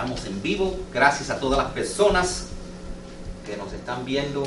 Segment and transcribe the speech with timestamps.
[0.00, 0.78] Estamos en vivo.
[0.94, 2.46] Gracias a todas las personas
[3.44, 4.44] que nos están viendo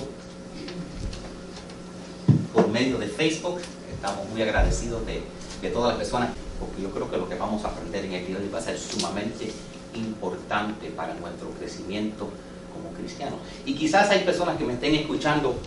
[2.54, 3.60] por medio de Facebook.
[3.94, 5.22] Estamos muy agradecidos de,
[5.62, 8.28] de todas las personas porque yo creo que lo que vamos a aprender en el
[8.28, 9.52] día va a ser sumamente
[9.94, 12.30] importante para nuestro crecimiento
[12.74, 13.40] como cristianos.
[13.66, 15.58] Y quizás hay personas que me estén escuchando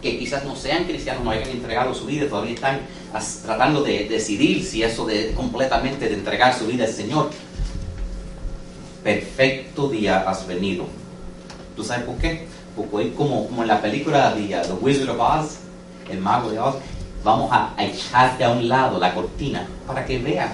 [0.00, 2.80] que quizás no sean cristianos, no hayan entregado su vida, todavía están
[3.44, 7.30] tratando de decidir si eso de completamente de entregar su vida al Señor.
[9.02, 10.86] Perfecto día has venido.
[11.76, 12.46] ¿Tú sabes por qué?
[12.76, 15.58] Porque hoy como, como en la película de uh, The Wizard of Oz,
[16.10, 16.76] el mago de Oz,
[17.24, 20.52] vamos a, a echarte a un lado la cortina para que vean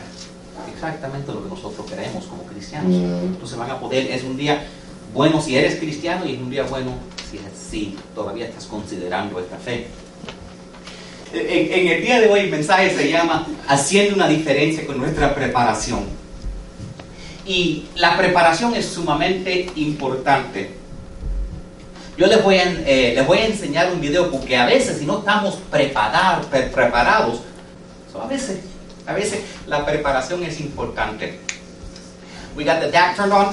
[0.72, 2.94] exactamente lo que nosotros queremos como cristianos.
[2.94, 4.64] Entonces van a poder, es un día
[5.12, 6.92] bueno si eres cristiano y es un día bueno
[7.30, 7.40] si,
[7.70, 9.88] si todavía estás considerando esta fe.
[11.32, 15.34] En, en, el día de hoy el mensaje se llama Haciendo una diferencia con nuestra
[15.34, 16.17] preparación.
[17.48, 20.70] Y la preparación es sumamente importante.
[22.18, 25.06] Yo les voy, a, eh, les voy a enseñar un video porque a veces si
[25.06, 27.40] no estamos preparados,
[28.12, 28.58] so a, veces,
[29.06, 31.40] a veces la preparación es importante.
[32.54, 33.48] We got the DAC turned on.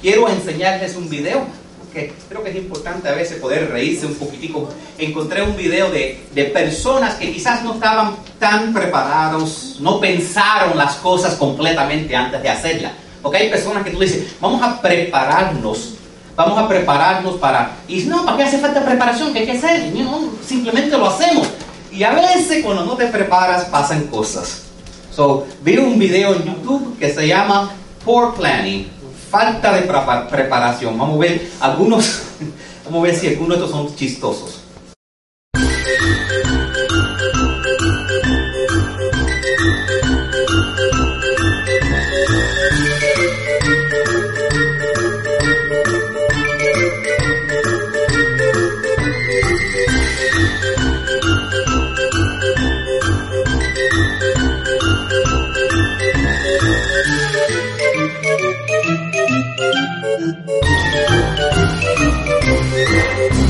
[0.00, 1.44] Quiero enseñarles un video
[1.92, 4.68] que creo que es importante a veces poder reírse un poquitico.
[4.98, 10.96] Encontré un video de, de, personas que quizás no estaban tan preparados, no pensaron las
[10.96, 12.92] cosas completamente antes de hacerlas.
[13.22, 15.94] Porque hay personas que tú dices, vamos a prepararnos,
[16.34, 17.76] vamos a prepararnos para...
[17.86, 19.32] Y no, ¿para qué hace falta preparación?
[19.32, 19.92] ¿Qué hay que hacer?
[19.94, 21.48] No, simplemente lo hacemos.
[21.92, 24.62] Y a veces cuando no te preparas pasan cosas.
[25.14, 27.70] So, vi un video en YouTube que se llama
[28.04, 28.99] Poor Planning
[29.30, 29.82] falta de
[30.28, 30.98] preparación.
[30.98, 32.22] Vamos a ver algunos,
[32.84, 34.59] vamos a ver si algunos de estos son chistosos.
[60.92, 61.04] Thank
[63.34, 63.49] you.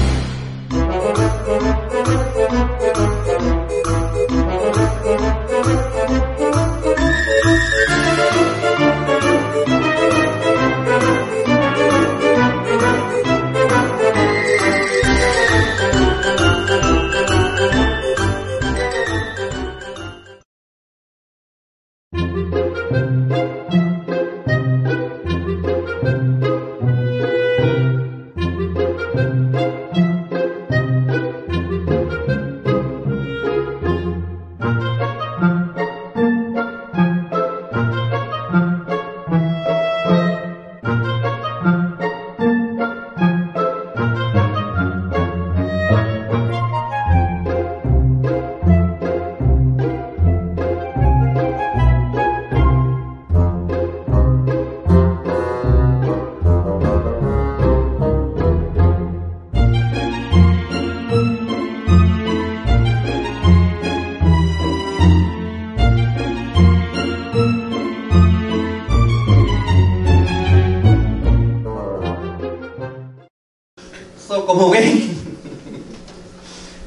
[74.51, 75.17] Como ven,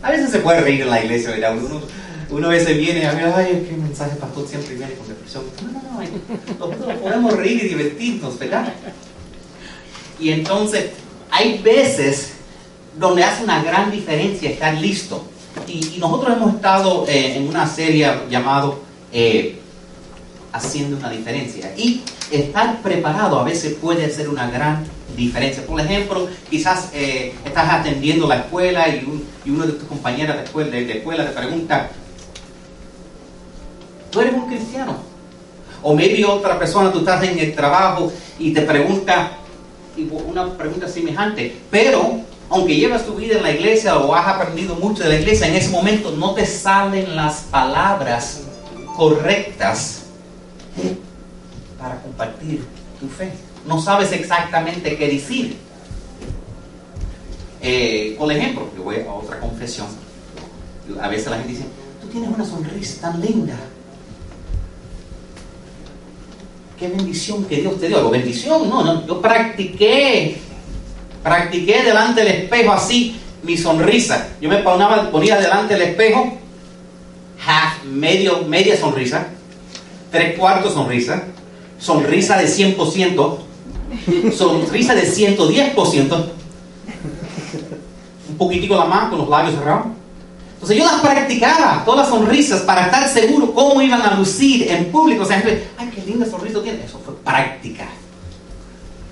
[0.01, 1.55] a veces se puede reír en la iglesia, ¿verdad?
[1.57, 1.81] Uno,
[2.29, 5.43] uno a veces viene a ver, ay, qué mensaje pastor siempre viene con depresión.
[5.61, 5.81] No, no,
[6.59, 8.73] no, nosotros podemos reír y divertirnos, ¿verdad?
[10.19, 10.91] Y entonces,
[11.31, 12.33] hay veces
[12.99, 15.25] donde hace una gran diferencia estar listo.
[15.65, 18.79] Y, nosotros hemos estado eh, en una serie llamado
[19.11, 19.59] eh,
[20.51, 21.73] Haciendo una diferencia.
[21.75, 24.85] Y estar preparado a veces puede ser una gran
[25.15, 25.65] diferencia.
[25.65, 30.35] Por ejemplo, quizás eh, estás atendiendo la escuela y, un, y, uno de tus compañeros
[30.37, 31.89] de escuela, de, de escuela te pregunta,
[34.09, 34.95] ¿tú eres un cristiano?
[35.81, 39.37] O maybe otra persona, tú estás en el trabajo y te pregunta
[40.25, 45.03] una pregunta semejante, pero aunque llevas tu vida en la iglesia o has aprendido mucho
[45.03, 48.41] de la iglesia, en ese momento no te salen las palabras
[48.95, 50.05] correctas
[51.77, 52.65] para compartir
[52.99, 53.31] tu fe
[53.67, 55.57] no sabes exactamente qué decir.
[57.61, 59.87] Eh, por ejemplo, yo voy a otra confesión.
[61.01, 61.65] A veces la gente dice,
[62.01, 63.55] tú tienes una sonrisa tan linda.
[66.77, 68.09] Qué bendición que Dios te dio.
[68.09, 70.37] bendición, no, no, yo practiqué,
[71.23, 74.29] practiqué delante del espejo así mi sonrisa.
[74.41, 76.37] Yo me ponía, ponía delante del espejo,
[77.45, 79.27] half, medio, media sonrisa,
[80.11, 81.23] tres cuartos sonrisa,
[81.77, 83.37] sonrisa de 100%,
[84.35, 86.25] sonrisa de 110%,
[88.29, 89.87] un poquitico la mano con los labios cerrados.
[90.53, 94.91] Entonces yo las practicaba, todas las sonrisas, para estar seguro cómo iban a lucir en
[94.91, 95.23] público.
[95.23, 95.43] O sea,
[95.77, 96.85] ay, qué linda sonrisa tiene.
[96.85, 97.85] Eso fue práctica.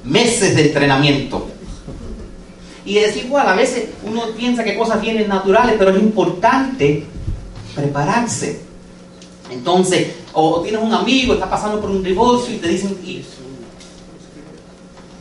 [0.06, 1.50] Meses de entrenamiento.
[2.86, 7.04] Y es igual, a veces uno piensa que cosas vienen naturales, pero es importante
[7.76, 8.62] prepararse.
[9.52, 13.24] Entonces, o tienes un amigo, está pasando por un divorcio y te dicen, ¿y,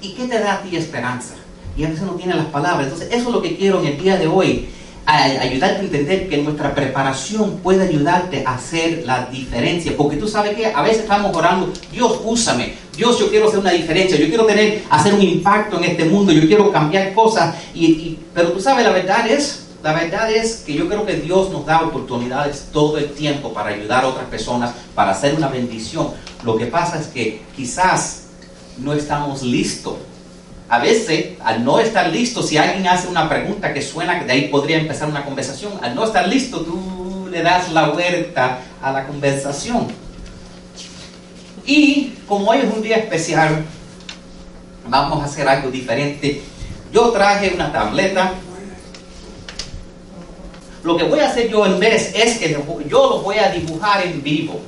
[0.01, 1.35] ¿y qué te da a ti esperanza?
[1.77, 2.85] Y a veces no tiene las palabras.
[2.85, 4.69] Entonces, eso es lo que quiero en el día de hoy,
[5.07, 9.97] ayudarte a entender que nuestra preparación puede ayudarte a hacer la diferencia.
[9.97, 12.75] Porque tú sabes que a veces estamos orando, Dios, úsame.
[12.97, 14.19] Dios, yo quiero hacer una diferencia.
[14.19, 16.33] Yo quiero tener, hacer un impacto en este mundo.
[16.33, 17.57] Yo quiero cambiar cosas.
[17.75, 21.51] Y, pero tú sabes, la verdad es, la verdad es que yo creo que Dios
[21.51, 26.09] nos da oportunidades todo el tiempo para ayudar a otras personas, para hacer una bendición.
[26.45, 28.20] Lo que pasa es que quizás
[28.81, 29.97] no estamos listos
[30.71, 34.47] a veces, al no estar listo, si alguien hace una pregunta que suena, de ahí
[34.47, 39.05] podría empezar una conversación, al no estar listo, tú le das la vuelta a la
[39.05, 39.89] conversación.
[41.67, 43.65] Y como hoy es un día especial,
[44.87, 46.41] vamos a hacer algo diferente.
[46.93, 48.35] Yo traje una tableta.
[50.85, 52.57] Lo que voy a hacer yo en vez es que
[52.89, 54.61] yo lo voy a dibujar en vivo.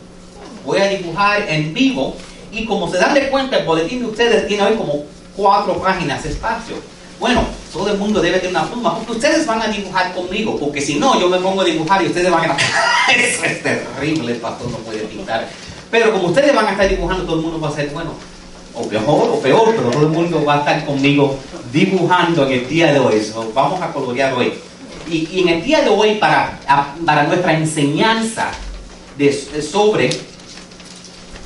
[0.67, 2.17] Voy a dibujar en vivo
[2.53, 5.05] y como se dan de cuenta, el boletín de ustedes tiene hoy como
[5.37, 6.77] cuatro páginas espacio.
[7.19, 10.81] Bueno, todo el mundo debe tener una pluma, porque ustedes van a dibujar conmigo, porque
[10.81, 12.57] si no, yo me pongo a dibujar y ustedes van a...
[13.17, 15.49] Eso es terrible, el pastor no puede pintar.
[15.91, 18.13] Pero como ustedes van a estar dibujando, todo el mundo va a ser, bueno,
[18.75, 21.39] o peor, o peor, pero todo el mundo va a estar conmigo
[21.73, 23.23] dibujando en el día de hoy.
[23.55, 24.55] vamos a colorear hoy.
[25.09, 26.59] Y, en el día de hoy, para,
[27.05, 28.51] para nuestra enseñanza
[29.17, 29.33] de,
[29.63, 30.11] sobre,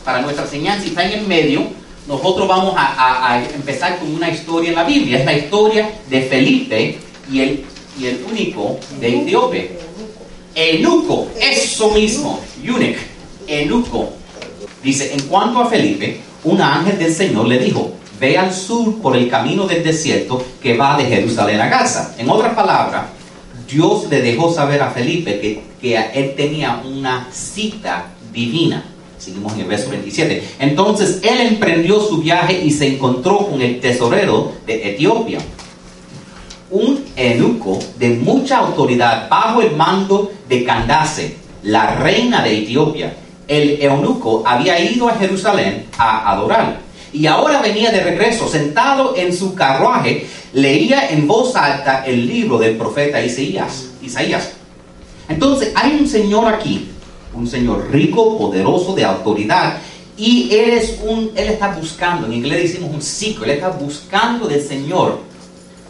[0.07, 1.67] para nuestra enseñanza, y está en el medio,
[2.07, 5.19] nosotros vamos a, empezar con una historia en la Biblia.
[5.19, 6.99] Es la historia de Felipe
[7.31, 7.65] y el,
[7.99, 9.65] y el único de Etiopía.
[10.55, 12.97] Eunuco, eso mismo, eunuch,
[13.47, 14.11] eunuco.
[14.83, 19.17] Dice, en cuanto a Felipe, un ángel del Señor le dijo, ve al sur por
[19.17, 22.15] el camino del desierto que va de Jerusalén a Gaza.
[22.17, 23.07] En otras palabras,
[23.69, 28.85] Dios le dejó saber a Felipe que, que él tenía una cita divina
[29.27, 30.51] Seguimos en el verso 27.
[30.61, 35.41] Entonces él emprendió su viaje y se encontró con el tesorero de Etiopía,
[36.71, 43.17] un eunuco de mucha autoridad bajo el mando de Candace, la reina de Etiopía.
[43.49, 46.79] El eunuco había ido a Jerusalén a adorar
[47.13, 52.59] y ahora venía de regreso, sentado en su carruaje, leía en voz alta el libro
[52.59, 53.87] del profeta Isaías.
[54.01, 54.53] Isaías.
[55.29, 56.91] Entonces hay un señor aquí
[57.37, 59.79] un señor rico, poderoso, de autoridad.
[60.17, 64.49] Y él, es un, él está buscando, en inglés decimos un ciclo, él está buscando
[64.49, 65.21] del Señor.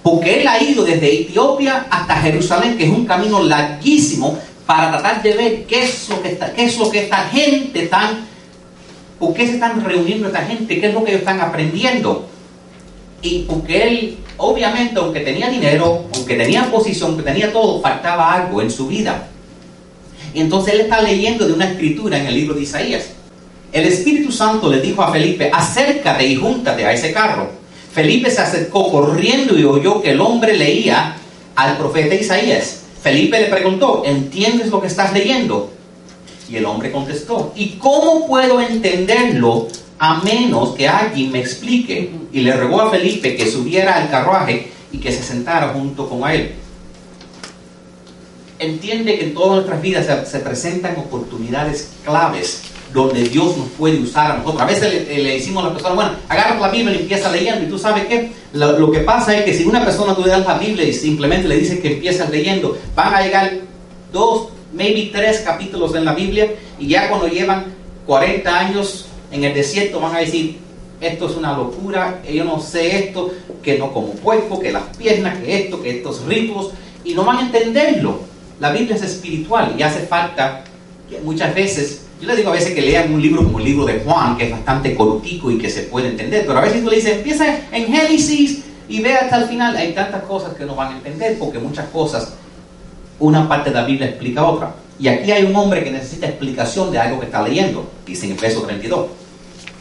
[0.02, 5.22] Porque él ha ido desde Etiopía hasta Jerusalén, que es un camino larguísimo, para tratar
[5.22, 8.26] de ver qué es lo que, está, qué es lo que esta gente están,
[9.18, 12.26] por qué se están reuniendo esta gente, qué es lo que ellos están aprendiendo.
[13.22, 18.60] Y porque él, obviamente, aunque tenía dinero, aunque tenía posición, aunque tenía todo, faltaba algo
[18.60, 19.28] en su vida.
[20.36, 23.06] Y entonces él está leyendo de una escritura en el libro de Isaías.
[23.72, 27.48] El Espíritu Santo le dijo a Felipe, acércate y júntate a ese carro.
[27.90, 31.16] Felipe se acercó corriendo y oyó que el hombre leía
[31.54, 32.82] al profeta Isaías.
[33.02, 35.72] Felipe le preguntó, ¿entiendes lo que estás leyendo?
[36.50, 39.68] Y el hombre contestó, ¿y cómo puedo entenderlo
[39.98, 42.10] a menos que alguien me explique?
[42.30, 46.30] Y le rogó a Felipe que subiera al carruaje y que se sentara junto con
[46.30, 46.52] él
[48.58, 54.30] entiende que en todas nuestras vidas se, presentan oportunidades claves donde Dios nos puede usar
[54.30, 54.62] a nosotros.
[54.62, 57.64] A veces le, decimos a las personas, bueno, agarra la Biblia y empieza leyendo.
[57.64, 60.46] Y tú sabes que lo, que pasa es que si una persona tú le das
[60.46, 63.52] la Biblia y simplemente le dices que empiezas leyendo, van a llegar
[64.12, 67.66] dos, maybe tres capítulos en la Biblia y ya cuando llevan
[68.06, 70.58] 40 años en el desierto van a decir,
[71.00, 73.30] esto es una locura, yo no sé esto,
[73.62, 76.70] que no como cuerpo, que las piernas, que esto, que estos ritmos,
[77.04, 78.20] y no van a entenderlo.
[78.60, 80.64] La Biblia es espiritual y hace falta
[81.22, 84.00] muchas veces, yo le digo a veces que lean un libro como el libro de
[84.00, 86.96] Juan, que es bastante cortico y que se puede entender, pero a veces tú le
[86.96, 90.94] dices, empieza en Génesis y ve hasta el final, hay tantas cosas que no van
[90.94, 92.32] a entender porque muchas cosas,
[93.18, 94.74] una parte de la Biblia explica otra.
[94.98, 98.32] Y aquí hay un hombre que necesita explicación de algo que está leyendo, dice en
[98.32, 99.06] el verso 32.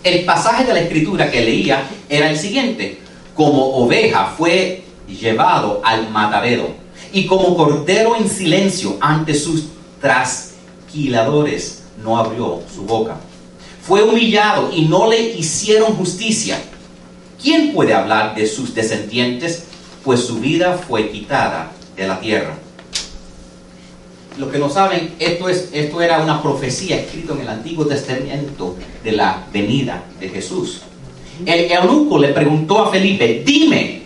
[0.03, 2.99] El pasaje de la escritura que leía era el siguiente,
[3.33, 6.84] como oveja fue llevado al matadero
[7.15, 9.67] y como cordero en silencio ante sus
[10.01, 13.15] trasquiladores no abrió su boca.
[13.81, 16.61] fue humillado y no le hicieron justicia.
[17.41, 19.63] ¿Quién puede hablar de sus descendientes?
[20.03, 22.57] Pues su vida fue quitada de la tierra.
[24.37, 28.75] Los que no saben, esto, es, esto era una profecía escrita en el Antiguo Testamento
[29.05, 30.81] de la venida de Jesús.
[31.45, 34.04] El eunuco le preguntó a Felipe, dime,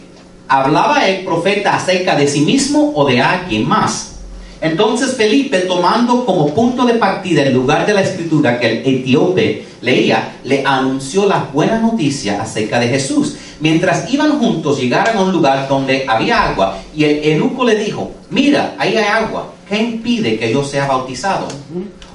[0.49, 4.15] ¿hablaba el profeta acerca de sí mismo o de alguien más?
[4.61, 9.65] Entonces Felipe, tomando como punto de partida el lugar de la escritura que el etíope
[9.81, 13.37] leía, le anunció la buena noticia acerca de Jesús.
[13.61, 18.11] Mientras iban juntos, llegaron a un lugar donde había agua y el eunuco le dijo,
[18.31, 21.47] mira, ahí hay agua, ¿qué impide que yo sea bautizado?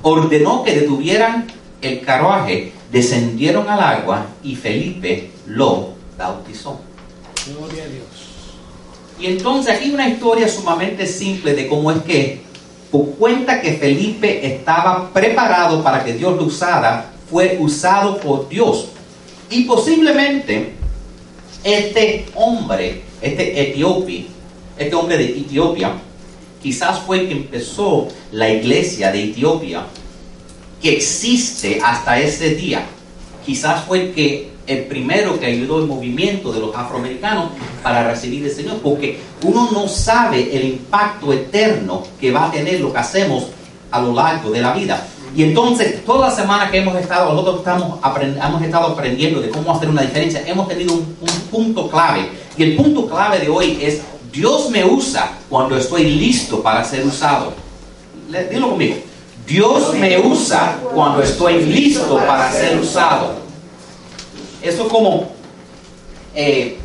[0.02, 1.46] Ordenó que detuvieran
[1.80, 6.78] el carruaje, descendieron al agua y Felipe lo bautizó.
[7.46, 8.06] Gloria a Dios.
[9.18, 12.42] Y entonces aquí una historia sumamente simple de cómo es que,
[12.90, 18.88] por cuenta que Felipe estaba preparado para que Dios lo usara, fue usado por Dios.
[19.50, 20.72] Y posiblemente
[21.62, 24.26] este hombre, este etíope,
[24.76, 25.92] este hombre de Etiopía,
[26.62, 29.86] quizás fue el que empezó la iglesia de Etiopía,
[30.82, 32.84] que existe hasta ese día.
[33.46, 37.50] Quizás fue el que el primero que ayudó el movimiento de los afroamericanos
[37.82, 42.80] para recibir el Señor, porque uno no sabe el impacto eterno que va a tener
[42.80, 43.46] lo que hacemos
[43.90, 45.06] a lo largo de la vida.
[45.36, 49.74] Y entonces, toda la semana que hemos estado, nosotros estamos hemos estado aprendiendo de cómo
[49.74, 52.30] hacer una diferencia, hemos tenido un, un punto clave.
[52.56, 54.00] Y el punto clave de hoy es,
[54.32, 57.52] Dios me usa cuando estoy listo para ser usado.
[58.50, 58.96] Dilo conmigo.
[59.46, 63.43] Dios me usa cuando estoy listo para ser usado.
[64.64, 65.30] Eso como
[66.34, 66.78] eh,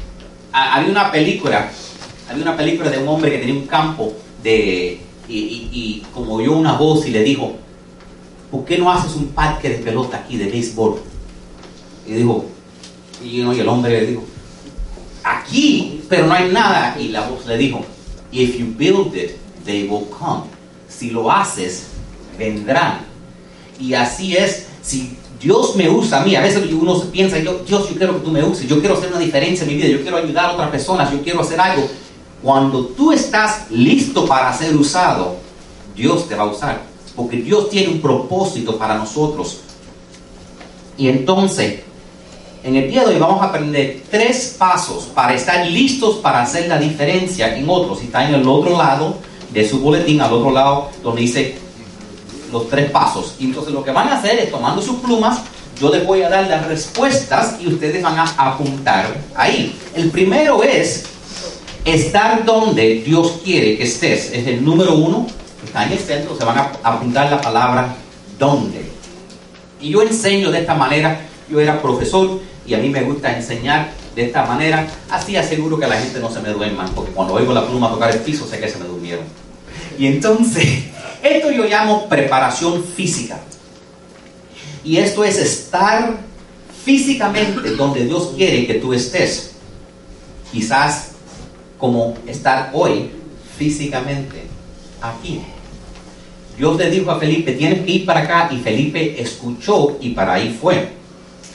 [0.52, 1.72] ha- había una película,
[2.30, 5.00] había una película de un hombre que tenía un campo de
[5.32, 7.54] y, como oyó una voz y le dijo,
[8.52, 11.00] ¿por qué no haces un parque de pelota aquí de béisbol?
[12.08, 12.46] Y dijo,
[13.24, 14.24] y el hombre le dijo,
[15.24, 16.98] aquí, pero no hay nada.
[17.00, 17.86] Y la voz le dijo,
[18.32, 20.44] if you build it, they will come.
[20.88, 21.88] Si lo haces,
[22.38, 23.02] vendrán.
[23.80, 27.90] Y así es, si Dios me usa a mí, a veces uno piensa, yo, Dios,
[27.90, 30.02] yo quiero que tú me uses, yo quiero hacer una diferencia en mi vida, yo
[30.02, 31.88] quiero ayudar a otras personas, yo quiero hacer algo.
[32.44, 35.38] Cuando tú estás listo para ser usado,
[35.96, 36.82] Dios te va a usar,
[37.16, 39.60] porque Dios tiene un propósito para nosotros.
[40.98, 41.82] Y entonces,
[42.62, 46.68] en el día de hoy vamos a aprender tres pasos para estar listos para hacer
[46.68, 48.02] la diferencia en otros.
[48.02, 49.16] Y está en el otro lado
[49.54, 51.58] de su boletín, al otro lado, donde dice
[52.52, 53.36] los tres pasos.
[53.40, 55.40] Y entonces lo que van a hacer es tomando sus plumas,
[55.80, 59.78] yo les voy a dar las respuestas y ustedes van a apuntar ahí.
[59.96, 61.06] El primero es
[61.86, 64.32] estar donde Dios quiere que estés.
[64.34, 65.28] Es el número uno,
[65.66, 67.96] está en el centro, se van a apuntar la palabra
[68.38, 68.90] donde.
[69.82, 73.92] Y yo enseño de esta manera, yo era profesor y a mí me gusta enseñar
[74.16, 77.54] de esta manera, así aseguro que la gente no se me duerma, porque cuando oigo
[77.54, 79.24] la pluma tocar el piso sé que se me durmieron.
[79.98, 80.84] Y entonces,
[81.22, 83.40] esto yo llamo preparación física.
[84.84, 86.18] Y esto es estar
[86.84, 89.52] físicamente donde Dios quiere que tú estés.
[90.52, 91.12] Quizás
[91.78, 93.12] como estar hoy
[93.58, 94.44] físicamente
[95.02, 95.42] aquí.
[96.58, 100.34] Dios le dijo a Felipe, tienes que ir para acá, y Felipe escuchó y para
[100.34, 100.90] ahí fue.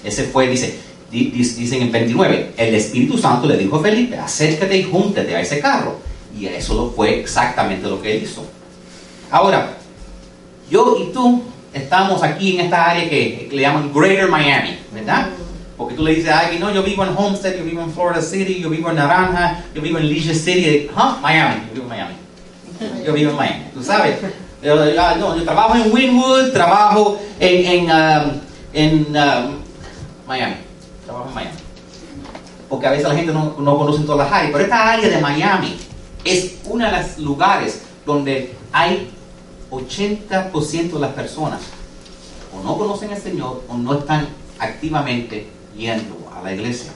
[0.03, 0.79] Ese fue, dice,
[1.11, 5.61] dicen en 29, el Espíritu Santo le dijo a Felipe, acércate y júntate a ese
[5.61, 5.99] carro.
[6.39, 8.47] Y eso fue exactamente lo que él hizo.
[9.35, 9.67] Ahora,
[10.71, 15.27] yo y tú estamos aquí en esta área que, le llaman Greater Miami, ¿verdad?
[15.77, 18.23] Porque tú le dices a alguien, no, yo vivo en Homestead, yo vivo en Florida
[18.23, 21.19] City, yo vivo en Naranja, yo vivo en Leisure City, ¿ah?
[21.21, 22.15] Miami, yo vivo en Miami.
[23.05, 24.19] Yo vivo en Miami, tú sabes.
[24.63, 28.31] Yo- no, yo trabajo en Winwood, trabajo en, en, um,
[28.73, 29.57] en um,
[30.29, 30.55] Miami.
[31.05, 31.57] Trabajo en Miami.
[32.69, 34.53] Porque a veces la gente no, no conoce todas las áreas.
[34.53, 35.77] Pero esta área de Miami
[36.23, 39.11] es uno de los lugares donde hay
[39.81, 41.61] 80% de las personas
[42.57, 44.29] o no conocen al Señor o no están
[44.59, 46.93] activamente yendo a la iglesia.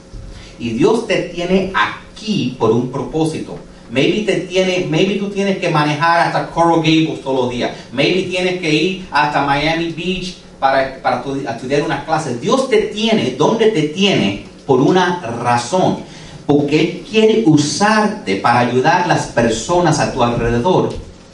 [0.58, 3.56] Y Dios te tiene aquí por un propósito.
[3.90, 7.70] Maybe te tiene, maybe tú tienes que manejar hasta Coral Gables todos los días.
[7.92, 12.40] Maybe tienes que ir hasta Miami Beach para, para tu- estudiar unas clases.
[12.40, 16.00] Dios te tiene donde te tiene por una razón.
[16.47, 20.90] Porque Él quiere usarte para ayudar a las personas a tu alrededor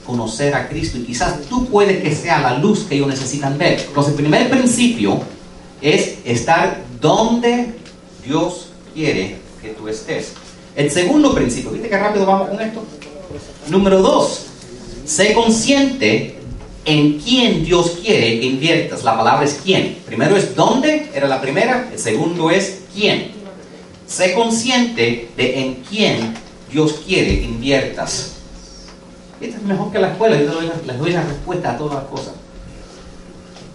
[0.07, 0.99] conocer a Cristo.
[0.99, 3.81] Y quizás tú puedes que sea la luz que ellos necesitan ver.
[3.87, 5.21] Entonces, el primer principio
[5.81, 7.75] es estar donde
[8.25, 10.33] Dios quiere que tú estés.
[10.75, 12.83] El segundo principio, ¿viste qué rápido vamos con esto?
[13.69, 14.47] Número dos,
[15.05, 16.39] sé consciente
[16.85, 19.05] en quién Dios quiere que inviertas.
[19.05, 19.99] La palabra es quién.
[20.07, 21.89] Primero es dónde, era la primera.
[21.93, 23.33] El segundo es quién.
[24.07, 26.35] Sé consciente de en quién
[26.71, 28.34] Dios quiere que inviertas.
[29.45, 32.33] Esto es mejor que la escuela, yo les doy la respuesta a todas las cosas.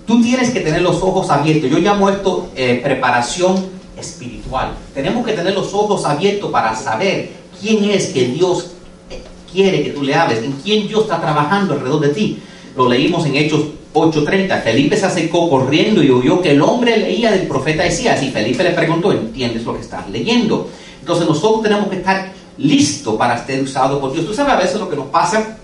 [0.08, 1.70] Tú tienes que tener los ojos abiertos.
[1.70, 4.72] Yo llamo esto eh, preparación espiritual.
[4.96, 7.30] Tenemos que tener los ojos abiertos para saber
[7.62, 8.72] quién es que Dios
[9.12, 9.22] eh,
[9.52, 12.40] quiere que tú le hables, en quién Dios está trabajando alrededor de ti.
[12.76, 13.62] Lo leímos en Hechos
[13.94, 14.64] 8:30.
[14.64, 18.64] Felipe se acercó corriendo y oyó que el hombre leía del profeta Isaías y Felipe
[18.64, 20.68] le preguntó, ¿entiendes lo que estás leyendo?
[21.00, 24.26] Entonces nosotros tenemos que estar listos para ser usados por Dios.
[24.26, 25.59] Tú sabes a veces lo que nos pasa,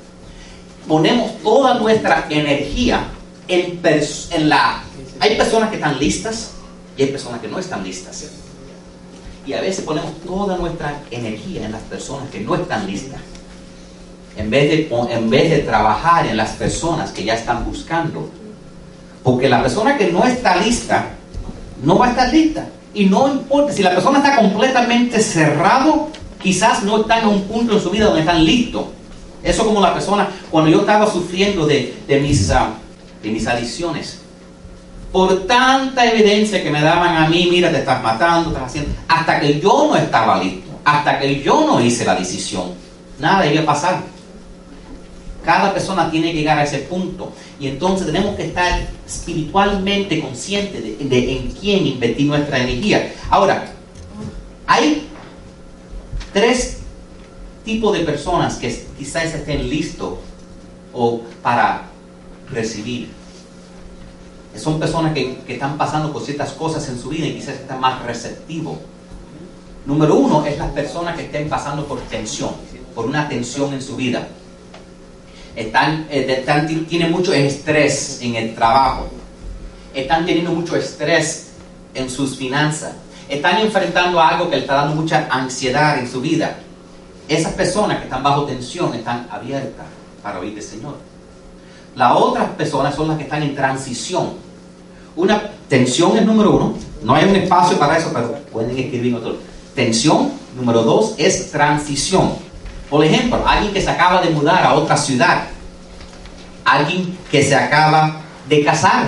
[0.88, 3.08] ponemos toda nuestra energía
[3.48, 3.80] en,
[4.50, 4.84] la...
[5.20, 6.52] Hay personas que están listas
[6.98, 8.26] y hay personas que no están listas.
[9.46, 13.20] Y a veces ponemos toda nuestra energía en las personas que no están listas.
[14.38, 18.30] En vez, de, en vez de trabajar en las personas que ya están buscando.
[19.24, 21.10] Porque la persona que no está lista,
[21.84, 22.68] no va a estar lista.
[22.94, 26.10] Y no importa, si la persona está completamente cerrado,
[26.42, 28.86] quizás no está en un punto en su vida donde están listos.
[29.46, 32.50] Eso como la persona, cuando yo estaba sufriendo de, mis...
[32.50, 32.74] Ah,
[33.26, 34.20] de mis adicciones.
[35.12, 39.40] Por tanta evidencia que me daban a mí, mira, te estás matando, estás haciendo, hasta
[39.40, 42.74] que yo no estaba listo, hasta que yo no hice la decisión,
[43.20, 44.02] nada iba a pasar.
[45.44, 47.32] Cada persona tiene que llegar a ese punto.
[47.60, 53.14] Y entonces tenemos que estar espiritualmente conscientes de, de, en quién invertir nuestra energía.
[53.30, 53.68] Ahora,
[54.66, 55.08] hay
[56.34, 56.80] tres
[57.64, 60.16] tipos de personas que quizás estén listos
[60.94, 61.84] o para
[62.52, 63.10] recibir.
[64.56, 68.02] Son personas que, están pasando por ciertas cosas en su vida y quizás están más
[68.04, 68.78] receptivos.
[69.86, 72.52] Número uno es las personas que estén pasando por tensión,
[72.96, 74.28] por una tensión en su vida.
[75.56, 79.08] Están, eh, están, tienen mucho estrés en el trabajo.
[79.94, 81.52] Están teniendo mucho estrés
[81.94, 82.94] en sus finanzas.
[83.28, 86.58] Están enfrentando algo que le está dando mucha ansiedad en su vida.
[87.28, 89.86] Esas personas que están bajo tensión están abiertas
[90.22, 90.96] para oír del Señor.
[91.96, 94.34] Las otras personas son las que están en transición.
[95.16, 96.76] Una tensión es número uno.
[97.02, 99.38] No hay un espacio para eso, pero pueden escribir otro.
[99.74, 102.34] Tensión, número dos, es transición.
[102.90, 105.46] Por ejemplo, alguien que se acaba de mudar a otra ciudad.
[106.64, 109.08] Alguien que se acaba de casar.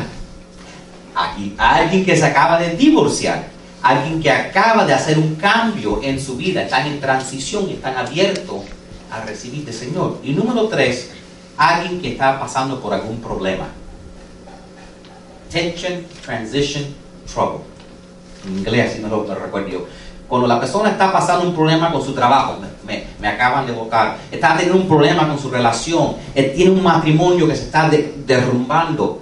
[1.57, 3.56] Alguien que se acaba de divorciar.
[3.87, 6.63] Alguien que acaba de hacer un cambio en su vida.
[6.63, 8.63] Están en transición y están abiertos
[9.09, 10.19] a recibir del Señor.
[10.23, 11.11] Y número tres,
[11.55, 13.67] alguien que está pasando por algún problema.
[15.49, 16.83] Tension, transition,
[17.33, 17.61] trouble.
[18.45, 19.85] En inglés, si no lo, recuerdo yo.
[20.27, 24.57] Cuando la persona está pasando un problema con su trabajo, me, acaban de votar, está
[24.57, 27.89] teniendo un problema con su relación, él tiene un matrimonio que se está
[28.25, 29.21] derrumbando,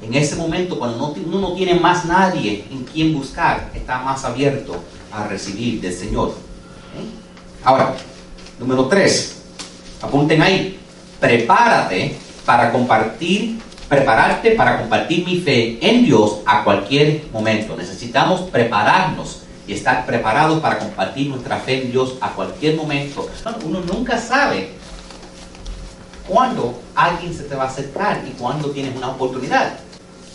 [0.00, 4.24] en ese momento, cuando no, uno no tiene más nadie en quien buscar, está más
[4.24, 4.76] abierto
[5.12, 6.28] a recibir del Señor.
[6.28, 7.64] ¿Eh?
[7.64, 7.94] Ahora,
[8.58, 9.42] número tres,
[10.00, 10.78] apunten ahí,
[11.18, 13.58] prepárate para compartir,
[13.88, 17.76] prepararte para compartir mi fe en Dios a cualquier momento.
[17.76, 23.28] Necesitamos prepararnos y estar preparados para compartir nuestra fe en Dios a cualquier momento.
[23.64, 24.70] uno nunca sabe
[26.26, 29.87] cuándo alguien se te va a acercar y cuándo tienes una oportunidad.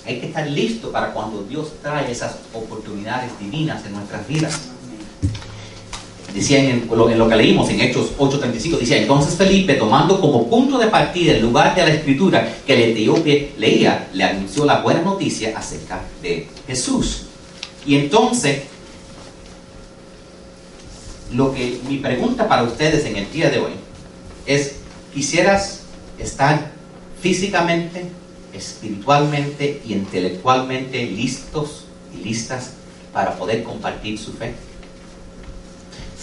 [0.05, 4.59] Hay que estar listo para cuando Dios trae esas oportunidades divinas en nuestras vidas
[6.33, 10.87] decía en, lo, que leímos en Hechos 8:35, decía, entonces Felipe, tomando como punto de
[10.87, 15.57] partida el lugar de la escritura que el etíope leía, le anunció la buena noticia
[15.57, 17.25] acerca de Jesús.
[17.85, 18.63] Y entonces,
[21.33, 23.73] lo que mi pregunta para ustedes en el día de hoy
[24.45, 24.77] es,
[25.13, 25.81] ¿quisieras
[26.17, 26.71] estar
[27.21, 28.05] físicamente,
[28.53, 32.73] espiritualmente y intelectualmente listos y listas
[33.11, 34.53] para poder compartir su fe?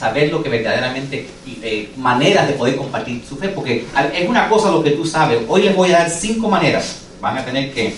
[0.01, 1.29] saber lo que verdaderamente,
[1.63, 5.43] eh, maneras de poder compartir su fe, porque es una cosa lo que tú sabes.
[5.47, 7.01] Hoy les voy a dar cinco maneras.
[7.21, 7.95] Van a tener que,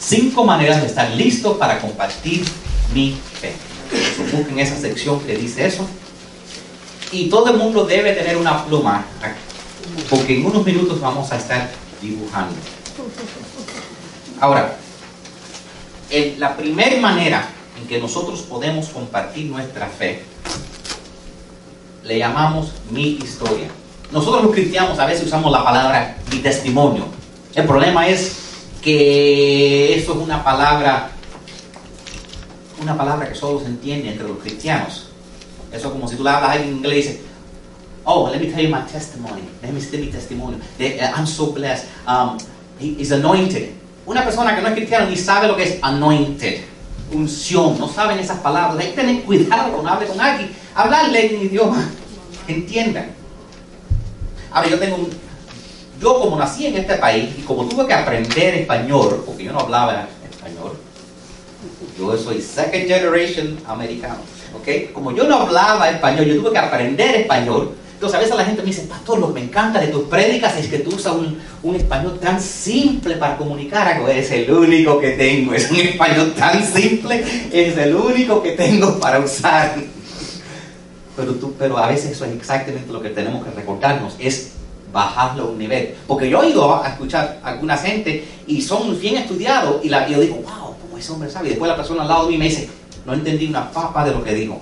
[0.00, 2.42] cinco maneras de estar listos para compartir
[2.94, 3.52] mi fe.
[4.32, 5.86] busquen esa sección que dice eso.
[7.12, 9.04] Y todo el mundo debe tener una pluma,
[10.08, 11.68] porque en unos minutos vamos a estar
[12.00, 12.54] dibujando.
[14.40, 14.76] Ahora,
[16.38, 17.48] la primera manera
[17.80, 20.22] en que nosotros podemos compartir nuestra fe
[22.04, 23.68] le llamamos mi historia.
[24.12, 27.04] Nosotros los cristianos a veces usamos la palabra mi testimonio.
[27.54, 28.36] El problema es
[28.80, 31.10] que eso es una palabra,
[32.80, 35.08] una palabra que solo se entiende entre los cristianos.
[35.72, 37.20] Eso como si tú le hablas en inglés y dices,
[38.06, 39.42] oh, let me tell you my testimony.
[39.62, 40.58] Let me tell mi testimonio.
[40.78, 41.86] De- uh, I'm so blessed.
[42.06, 42.38] Um,
[42.78, 43.74] he is anointed.
[44.06, 46.62] Una persona que no es cristiana ni sabe lo que es anointed.
[47.12, 47.78] Unción.
[47.78, 48.78] No saben esas palabras.
[48.78, 50.50] Hay que tener cuidado cuando hable con alguien.
[50.74, 51.88] Hablarle en idioma.
[52.46, 53.10] Entiendan.
[54.52, 55.10] Ahora yo tengo un,
[56.00, 59.60] yo como nací en este país y como tuve que aprender español, porque yo no
[59.60, 60.78] hablaba español,
[61.98, 64.20] yo soy second generation americano,
[64.54, 64.92] ¿ok?
[64.92, 67.74] Como yo no hablaba español, yo tuve que aprender español.
[67.96, 70.54] Entonces a veces la gente me dice, pastor, lo que me encanta de tus prédicas
[70.58, 73.98] es que tú usas un, un español tan simple para comunicar.
[74.10, 79.00] Es el único que tengo, es un español tan simple, es el único que tengo
[79.00, 79.76] para usar.
[81.16, 84.50] Pero, tú, pero a veces eso es exactamente lo que tenemos que recordarnos, es
[84.92, 85.94] bajarlo a un nivel.
[86.06, 90.12] Porque yo he ido a escuchar a alguna gente y son bien estudiados y, y
[90.12, 91.46] yo digo, wow, como ese hombre sabe.
[91.46, 92.68] Y después la persona al lado de mí me dice,
[93.06, 94.60] no entendí una papa de lo que dijo.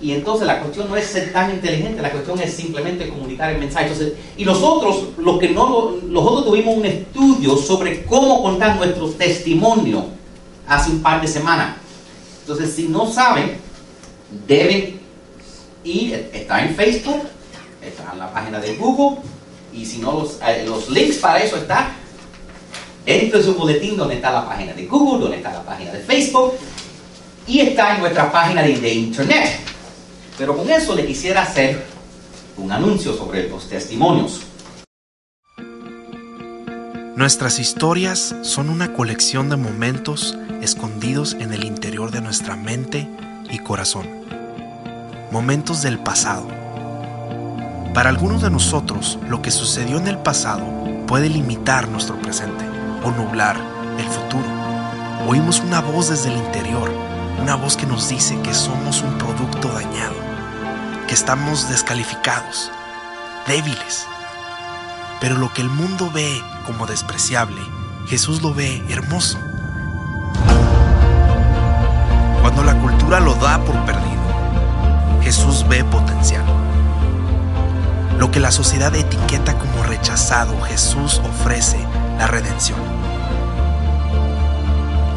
[0.00, 3.58] Y entonces la cuestión no es ser tan inteligente, la cuestión es simplemente comunicar el
[3.58, 3.90] mensaje.
[4.36, 10.06] Y nosotros, los que no, nosotros tuvimos un estudio sobre cómo contar nuestro testimonio
[10.66, 11.76] hace un par de semanas.
[12.40, 13.56] Entonces, si no saben,
[14.46, 15.00] deben
[15.84, 17.22] ir, está en Facebook,
[17.82, 19.18] está en la página de Google,
[19.72, 21.92] y si no, los, eh, los links para eso está
[23.04, 26.00] dentro de su boletín donde está la página de Google, donde está la página de
[26.00, 26.54] Facebook,
[27.46, 29.73] y está en nuestra página de Internet.
[30.36, 31.84] Pero con eso le quisiera hacer
[32.56, 34.42] un anuncio sobre los testimonios.
[37.16, 43.08] Nuestras historias son una colección de momentos escondidos en el interior de nuestra mente
[43.50, 44.08] y corazón.
[45.30, 46.48] Momentos del pasado.
[47.94, 50.66] Para algunos de nosotros, lo que sucedió en el pasado
[51.06, 52.64] puede limitar nuestro presente
[53.04, 53.56] o nublar
[53.96, 54.44] el futuro.
[55.28, 56.90] Oímos una voz desde el interior,
[57.40, 60.16] una voz que nos dice que somos un producto dañado,
[61.06, 62.70] que estamos descalificados,
[63.46, 64.06] débiles.
[65.20, 67.60] Pero lo que el mundo ve como despreciable,
[68.06, 69.38] Jesús lo ve hermoso.
[72.40, 76.44] Cuando la cultura lo da por perdido, Jesús ve potencial.
[78.18, 81.78] Lo que la sociedad etiqueta como rechazado, Jesús ofrece
[82.18, 82.78] la redención.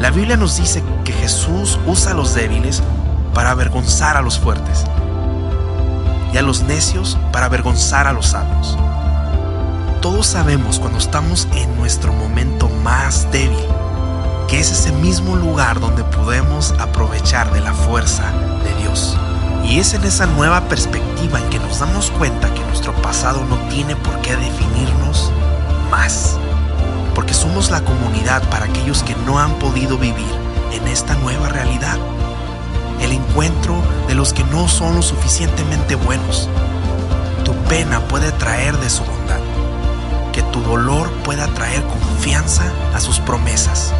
[0.00, 2.82] La Biblia nos dice que Jesús usa a los débiles
[3.34, 4.84] para avergonzar a los fuertes
[6.32, 8.76] y a los necios para avergonzar a los sabios.
[10.00, 13.58] Todos sabemos cuando estamos en nuestro momento más débil
[14.48, 18.32] que es ese mismo lugar donde podemos aprovechar de la fuerza
[18.64, 19.16] de Dios.
[19.62, 23.56] Y es en esa nueva perspectiva en que nos damos cuenta que nuestro pasado no
[23.68, 25.30] tiene por qué definirnos
[25.90, 26.38] más.
[27.14, 30.32] Porque somos la comunidad para aquellos que no han podido vivir
[30.72, 31.98] en esta nueva realidad.
[33.00, 36.48] El encuentro de los que no son lo suficientemente buenos.
[37.44, 39.40] Tu pena puede traer de su bondad.
[40.32, 43.92] Que tu dolor pueda traer confianza a sus promesas.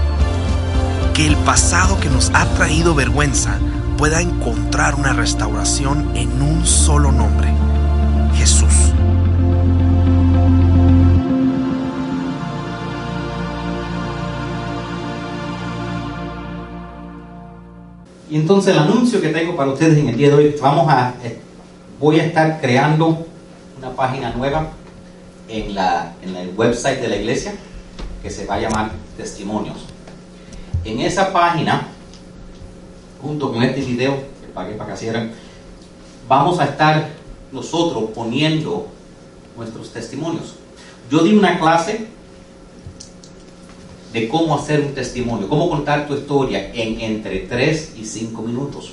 [1.14, 3.58] Que el pasado que nos ha traído vergüenza
[3.98, 7.52] pueda encontrar una restauración en un solo nombre,
[8.36, 8.72] Jesús.
[18.30, 21.14] Y entonces el anuncio que tengo para ustedes en el día de hoy, vamos a,
[21.24, 21.38] eh,
[21.98, 23.26] voy a estar creando
[23.78, 24.68] una página nueva
[25.48, 27.54] en, la, en el website de la iglesia
[28.22, 29.78] que se va a llamar Testimonios.
[30.84, 31.88] En esa página,
[33.22, 35.32] junto con este video que pagué para que hicieran,
[36.28, 37.08] vamos a estar
[37.50, 38.88] nosotros poniendo
[39.56, 40.56] nuestros testimonios.
[41.10, 42.08] Yo di una clase
[44.12, 48.92] de cómo hacer un testimonio, cómo contar tu historia en entre 3 y 5 minutos.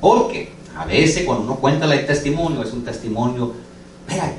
[0.00, 3.52] Porque a veces cuando uno cuenta el testimonio, es un testimonio,
[4.06, 4.32] espera,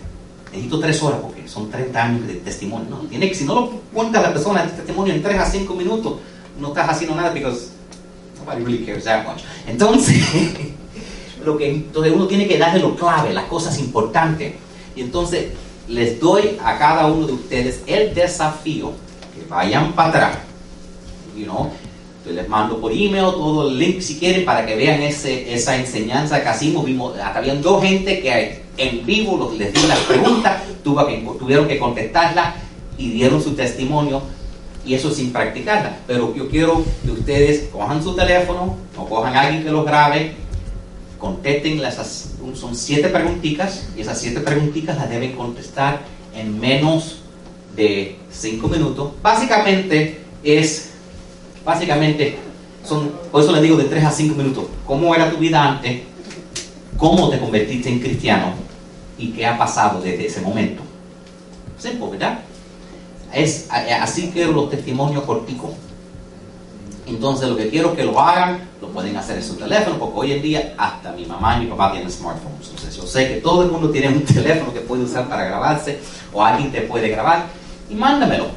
[0.51, 2.89] necesito 3 horas porque son 30 años de testimonio.
[2.89, 5.73] No, tiene que, si no lo cuenta la persona el testimonio en 3 a 5
[5.73, 6.19] minutos,
[6.59, 7.45] no estás haciendo nada porque
[8.39, 9.41] nobody really cares that much.
[9.67, 10.15] Entonces,
[11.45, 14.53] lo que, entonces uno tiene que darle lo clave, las cosas importantes.
[14.95, 15.47] Y entonces
[15.89, 18.93] les doy a cada uno de ustedes el desafío
[19.49, 20.37] vayan para atrás.
[21.35, 21.71] You know,
[22.25, 26.43] les mando por email todo el link si quieren para que vean ese, esa enseñanza
[26.43, 26.85] que hicimos.
[26.85, 32.55] Vimos, acá habían dos gente que en vivo les di las preguntas, tuvieron que contestarlas
[32.97, 34.21] y dieron su testimonio
[34.85, 35.97] y eso sin practicarla.
[36.07, 40.33] Pero yo quiero que ustedes cojan su teléfono o cojan a alguien que los grabe,
[41.17, 41.95] contesten las,
[42.53, 46.01] son siete preguntitas y esas siete preguntitas las deben contestar
[46.35, 47.16] en menos
[47.77, 49.13] de cinco minutos.
[49.21, 50.89] Básicamente es,
[51.63, 52.37] básicamente
[52.83, 54.65] son, por eso les digo de tres a cinco minutos.
[54.85, 56.01] ¿Cómo era tu vida antes?
[56.97, 58.53] cómo te convertiste en cristiano
[59.17, 60.81] y qué ha pasado desde ese momento.
[61.77, 62.39] Simple, ¿verdad?
[63.33, 65.71] Es, así que los testimonios corticos.
[67.05, 70.31] Entonces lo que quiero que lo hagan, lo pueden hacer en su teléfono, porque hoy
[70.33, 72.67] en día hasta mi mamá y mi papá tienen smartphones.
[72.69, 75.99] Entonces yo sé que todo el mundo tiene un teléfono que puede usar para grabarse
[76.33, 77.45] o alguien te puede grabar
[77.89, 78.47] y mándamelo.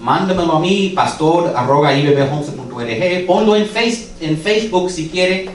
[0.00, 1.90] Mándamelo a mí, pastor arroba
[3.26, 5.50] Ponlo en, face, en Facebook si quiere.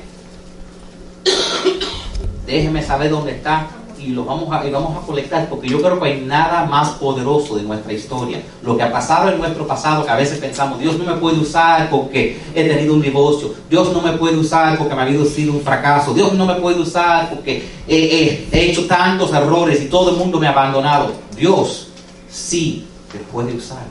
[2.47, 3.67] Déjeme saber dónde está
[4.01, 6.91] y lo vamos a, y vamos a colectar, porque yo creo que hay nada más
[6.91, 8.41] poderoso de nuestra historia.
[8.63, 11.37] Lo que ha pasado en nuestro pasado, que a veces pensamos, Dios no me puede
[11.37, 15.25] usar porque he tenido un divorcio, Dios no me puede usar porque me ha habido
[15.25, 20.11] sido un fracaso, Dios no me puede usar porque he hecho tantos errores y todo
[20.11, 21.11] el mundo me ha abandonado.
[21.35, 21.89] Dios
[22.29, 23.83] sí te puede usar.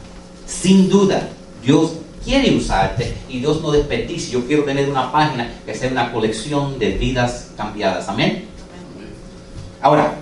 [0.46, 1.28] Sin duda,
[1.62, 1.92] Dios
[2.24, 4.32] quiere usarte y Dios no desperdicia.
[4.32, 8.08] Yo quiero tener una página que sea una colección de vidas cambiadas.
[8.08, 8.46] Amén.
[9.80, 10.14] Ahora,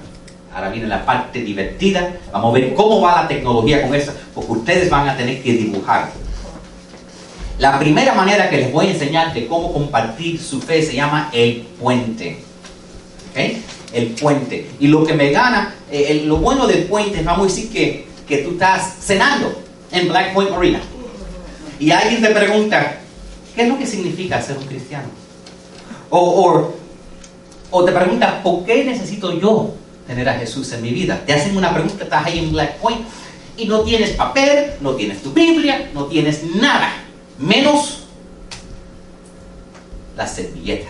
[0.55, 2.17] ahora viene la parte divertida.
[2.33, 5.53] Vamos a ver cómo va la tecnología con eso, porque ustedes van a tener que
[5.53, 6.11] dibujar.
[7.59, 11.31] La primera manera que les voy a enseñar de cómo compartir su fe se llama
[11.33, 12.39] el puente.
[13.31, 13.63] ¿Okay?
[13.93, 14.69] El puente.
[14.79, 18.39] Y lo que me gana, eh, lo bueno del puente, vamos a decir que, que
[18.39, 20.81] tú estás cenando en Black Point Marina.
[21.79, 22.99] Y alguien te pregunta,
[23.55, 25.09] ¿qué es lo que significa ser un cristiano?
[26.11, 26.73] O,
[27.71, 29.75] o te preguntas, ¿por qué necesito yo
[30.07, 31.23] tener a Jesús en mi vida?
[31.27, 33.01] Te hacen una pregunta, estás ahí en Black Point
[33.57, 36.93] y no tienes papel, no tienes tu Biblia, no tienes nada,
[37.39, 38.05] menos
[40.17, 40.89] la servilleta.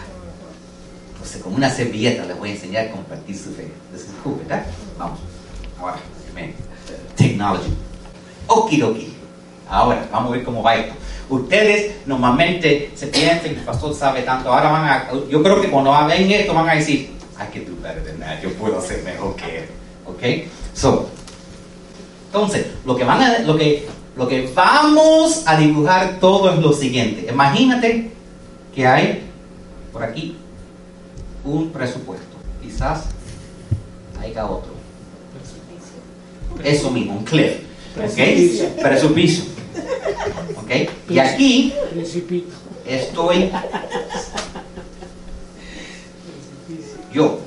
[1.12, 3.68] Entonces, con una servilleta les voy a enseñar a compartir su fe.
[4.25, 4.66] ¿verdad?
[4.99, 5.18] Vamos.
[5.81, 5.96] Ahora,
[7.16, 7.72] technology.
[8.46, 9.12] Okidoki.
[9.68, 10.94] Ahora, vamos a ver cómo va esto.
[11.29, 14.52] Ustedes normalmente se piensan que el pastor sabe tanto.
[14.52, 17.83] Ahora van a, yo creo que cuando ven esto van a decir, I can do
[17.83, 18.40] better than that.
[18.40, 19.64] Yo puedo hacer mejor que él.
[20.07, 20.48] ¿Ok?
[20.72, 21.09] So,
[22.26, 26.72] entonces, lo que, van a, lo, que, lo que vamos a dibujar todo es lo
[26.72, 27.26] siguiente.
[27.31, 28.11] Imagínate
[28.74, 29.22] que hay
[29.92, 30.37] por aquí
[31.44, 32.37] un presupuesto.
[32.62, 33.07] Quizás
[34.20, 34.72] haya otro.
[36.64, 37.59] Eso mismo, un cliff.
[37.96, 38.80] ¿Ok?
[38.82, 39.50] Presupuesto.
[40.56, 40.90] ¿Ok?
[41.09, 41.72] Y aquí
[42.87, 43.50] estoy
[47.12, 47.40] yo.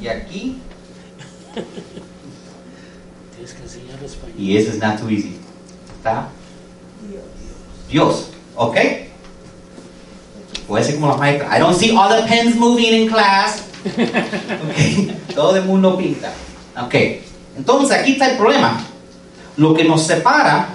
[0.00, 0.58] Y aquí.
[4.38, 5.36] Y eso es not too easy.
[5.98, 6.28] ¿Está?
[7.90, 8.28] Dios.
[8.54, 8.76] ¿Ok?
[10.68, 11.56] Puede ser como la maestra.
[11.56, 13.64] I don't see all the pens moving in class.
[13.84, 15.34] ¿Ok?
[15.34, 16.32] Todo el mundo pinta.
[16.80, 17.23] ¿Ok?
[17.56, 18.80] Entonces aquí está el problema.
[19.56, 20.68] Lo que nos separa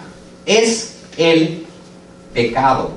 [0.45, 1.65] es el
[2.33, 2.91] pecado.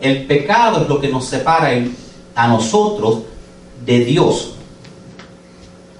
[0.00, 1.70] El pecado es lo que nos separa
[2.34, 3.22] a nosotros
[3.86, 4.54] de Dios.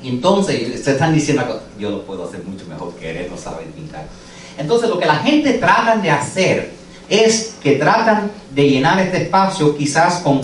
[0.02, 4.08] Entonces, se están diciendo, yo lo puedo hacer mucho mejor que él, no sabe pintar.
[4.58, 6.72] Entonces, lo que la gente trata de hacer
[7.08, 10.40] es que tratan de llenar este espacio quizás con,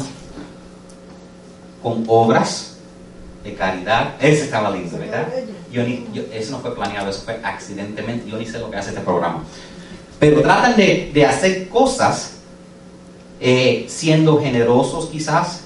[1.83, 2.77] con obras
[3.45, 4.15] de caridad.
[4.21, 5.27] Ese estaba lindo, ¿verdad?
[5.71, 5.83] Yo
[6.33, 8.29] eso no fue planeado, eso fue accidentalmente.
[8.31, 9.45] Yo ni sé lo que hace este programa.
[10.19, 12.33] Pero tratan de, hacer cosas
[13.41, 15.63] eh, siendo generosos quizás.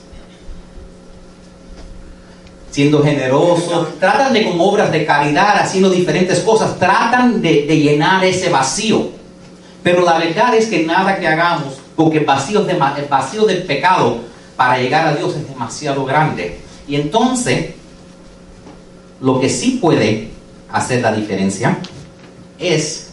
[2.73, 8.49] Siendo generosos, tratan de con obras de caridad, haciendo diferentes cosas, tratan de llenar ese
[8.49, 9.23] vacío.
[9.83, 13.65] Pero la verdad es que nada que hagamos, porque el vacío, de, el vacío del
[13.65, 14.19] pecado
[14.57, 16.61] para llegar a Dios es demasiado grande.
[16.87, 17.75] Y entonces,
[19.21, 20.31] lo que sí puede
[20.71, 21.79] hacer la diferencia
[22.59, 23.11] es,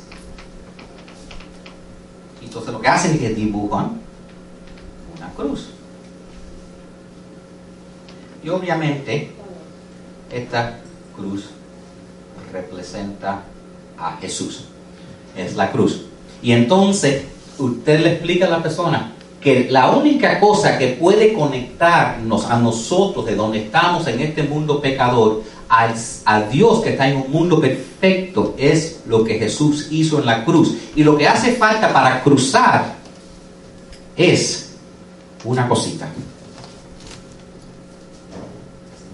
[2.41, 3.99] entonces lo que hacen es que dibujan
[5.17, 5.69] una cruz.
[8.43, 9.31] Y obviamente,
[10.31, 10.79] esta
[11.15, 11.45] cruz
[12.51, 13.43] representa
[13.97, 14.65] a Jesús.
[15.35, 16.05] Es la cruz.
[16.41, 17.23] Y entonces
[17.57, 23.25] usted le explica a la persona que la única cosa que puede conectarnos a nosotros
[23.25, 28.55] de donde estamos en este mundo pecador a, Dios que está en un mundo perfecto
[28.57, 30.75] es lo que Jesús hizo en la cruz.
[30.95, 32.95] Y lo que hace falta para cruzar
[34.15, 34.71] es
[35.45, 36.09] una cosita.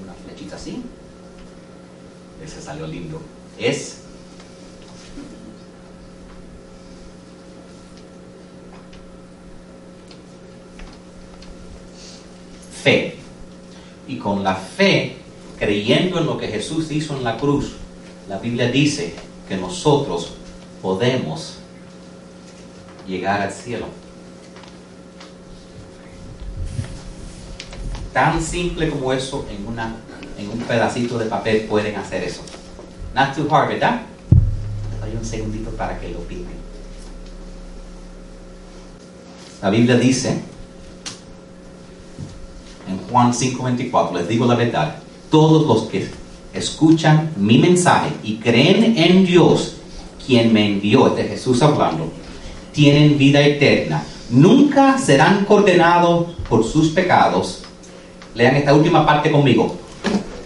[0.03, 0.81] Una flechita así.
[2.43, 3.21] Ese salió lindo.
[3.57, 4.01] Es
[12.83, 13.15] fe.
[14.07, 15.15] Y con la fe,
[15.57, 17.73] creyendo en lo que Jesús hizo en la cruz,
[18.27, 19.15] la Biblia dice
[19.47, 20.33] que nosotros
[20.81, 21.55] podemos
[23.07, 23.85] llegar al cielo.
[28.11, 29.95] Tan simple como eso, en, una,
[30.37, 32.41] en un pedacito de papel pueden hacer eso.
[33.15, 34.01] Not too hard, ¿verdad?
[34.99, 36.53] Doy un segundito para que lo pinten.
[39.61, 40.41] La Biblia dice
[42.89, 44.97] en Juan 5:24, les digo la verdad,
[45.31, 46.09] todos los que
[46.53, 49.77] escuchan mi mensaje y creen en Dios,
[50.25, 52.11] quien me envió, este Jesús hablando,
[52.73, 54.03] tienen vida eterna.
[54.29, 57.63] Nunca serán condenados por sus pecados.
[58.33, 59.84] Lean esta última parte conmigo.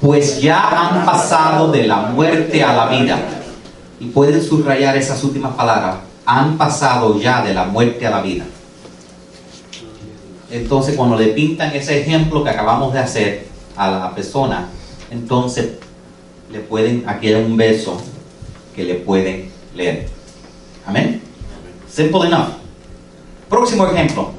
[0.01, 3.19] Pues ya han pasado de la muerte a la vida.
[3.99, 5.97] Y pueden subrayar esas últimas palabras.
[6.25, 8.45] Han pasado ya de la muerte a la vida.
[10.51, 14.69] Entonces, cuando le pintan ese ejemplo que acabamos de hacer a la persona,
[15.11, 15.71] entonces
[16.51, 18.01] le pueden, aquí hay un verso
[18.75, 20.07] que le pueden leer.
[20.85, 21.21] Amén.
[21.91, 22.47] Simple enough.
[23.49, 24.31] Próximo ejemplo.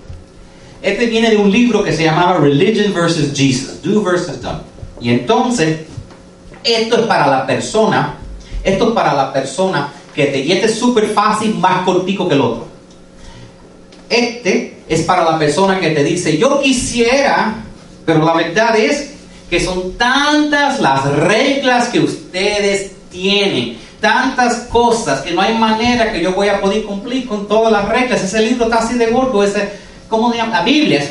[0.82, 4.69] Este viene de un libro que se llamaba Religion versus Jesus, Do versus Done.
[5.00, 5.80] Y entonces,
[6.62, 8.16] esto es para la persona,
[8.62, 12.34] esto es para la persona que te, y este es súper fácil, más cortico que
[12.34, 12.68] el otro.
[14.08, 17.54] Este es para la persona que te dice, yo quisiera,
[18.04, 19.10] pero la verdad es
[19.48, 26.22] que son tantas las reglas que ustedes tienen, tantas cosas que no hay manera que
[26.22, 28.22] yo voy a poder cumplir con todas las reglas.
[28.22, 29.70] Ese libro está así de gordo, ese,
[30.08, 30.38] ¿cómo se?
[30.38, 31.04] La Biblia,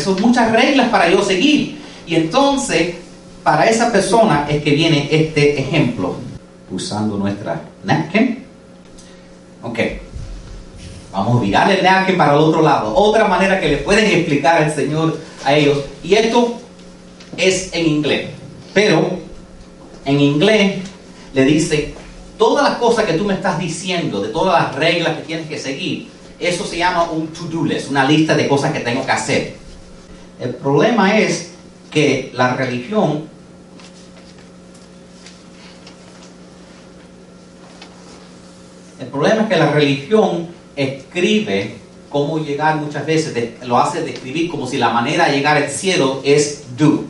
[0.00, 1.80] son muchas reglas para yo seguir.
[2.06, 2.96] Y entonces,
[3.44, 6.16] para esa persona es que viene este ejemplo,
[6.70, 8.42] usando nuestra napkin.
[9.62, 9.78] Ok.
[11.12, 12.92] Vamos a virar el napkin para el otro lado.
[12.96, 15.78] Otra manera que le pueden explicar al Señor a ellos.
[16.02, 16.58] Y esto
[17.36, 18.30] es en inglés.
[18.72, 19.18] Pero
[20.06, 20.78] en inglés
[21.34, 21.94] le dice,
[22.38, 25.58] todas las cosas que tú me estás diciendo, de todas las reglas que tienes que
[25.58, 26.08] seguir,
[26.40, 29.56] eso se llama un to-do list, una lista de cosas que tengo que hacer.
[30.40, 31.52] El problema es
[31.90, 33.33] que la religión
[39.00, 41.74] el problema es que la religión escribe
[42.10, 46.20] cómo llegar muchas veces, lo hace describir como si la manera de llegar al cielo
[46.24, 47.04] es do.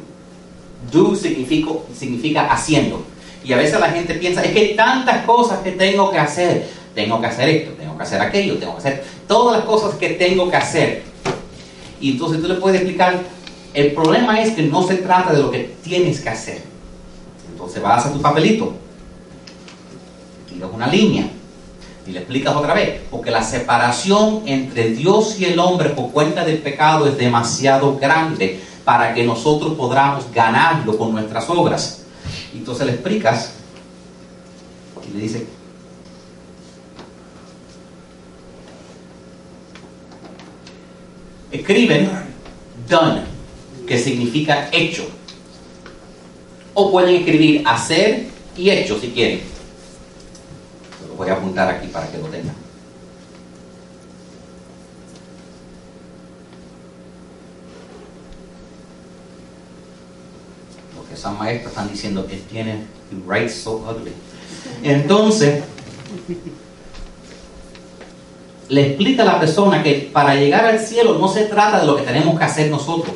[0.90, 3.04] Do significa, significa haciendo.
[3.44, 6.66] Y a veces la gente piensa, es que hay tantas cosas que tengo que hacer.
[6.94, 10.10] Tengo que hacer esto, tengo que hacer aquello, tengo que hacer todas las cosas que
[10.10, 11.02] tengo que hacer.
[12.00, 13.20] Y entonces tú le puedes explicar,
[13.74, 16.62] el problema es que no se trata de lo que tienes que hacer.
[17.50, 18.74] Entonces vas a tu papelito,
[20.48, 21.28] tiras una línea
[22.06, 26.44] y le explicas otra vez, porque la separación entre Dios y el hombre por cuenta
[26.44, 32.04] del pecado es demasiado grande para que nosotros podamos ganarlo con nuestras obras.
[32.54, 33.52] Entonces le explicas
[35.08, 35.46] y le dice,
[41.50, 42.10] escriben
[42.88, 43.22] done,
[43.86, 45.06] que significa hecho.
[46.74, 49.53] O pueden escribir hacer y hecho si quieren.
[51.14, 52.54] Lo voy a apuntar aquí para que lo tengan.
[60.96, 62.84] Lo que esas maestras están diciendo que tiene,
[63.26, 64.12] write so ugly.
[64.82, 65.62] Entonces,
[68.68, 71.96] le explica a la persona que para llegar al cielo no se trata de lo
[71.96, 73.14] que tenemos que hacer nosotros.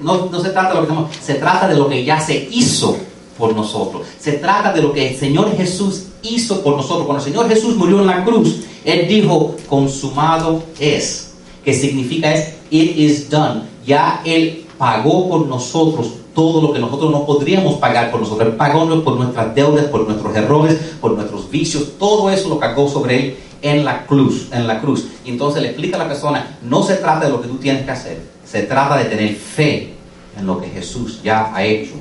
[0.00, 2.48] No, no, se trata de lo que tenemos, se trata de lo que ya se
[2.50, 2.96] hizo
[3.38, 4.06] por nosotros.
[4.18, 7.06] Se trata de lo que el Señor Jesús hizo por nosotros.
[7.06, 11.32] Cuando el Señor Jesús murió en la cruz, Él dijo, consumado es.
[11.64, 13.62] Que significa es, it is done.
[13.86, 18.48] Ya Él pagó por nosotros todo lo que nosotros no podríamos pagar por nosotros.
[18.48, 21.92] Él pagó por nuestras deudas, por nuestros errores, por nuestros vicios.
[21.98, 25.06] Todo eso lo cargó sobre Él en la cruz, en la cruz.
[25.24, 27.84] Y entonces le explica a la persona, no se trata de lo que tú tienes
[27.84, 29.94] que hacer, se trata de tener fe
[30.36, 31.94] en lo que Jesús ya ha hecho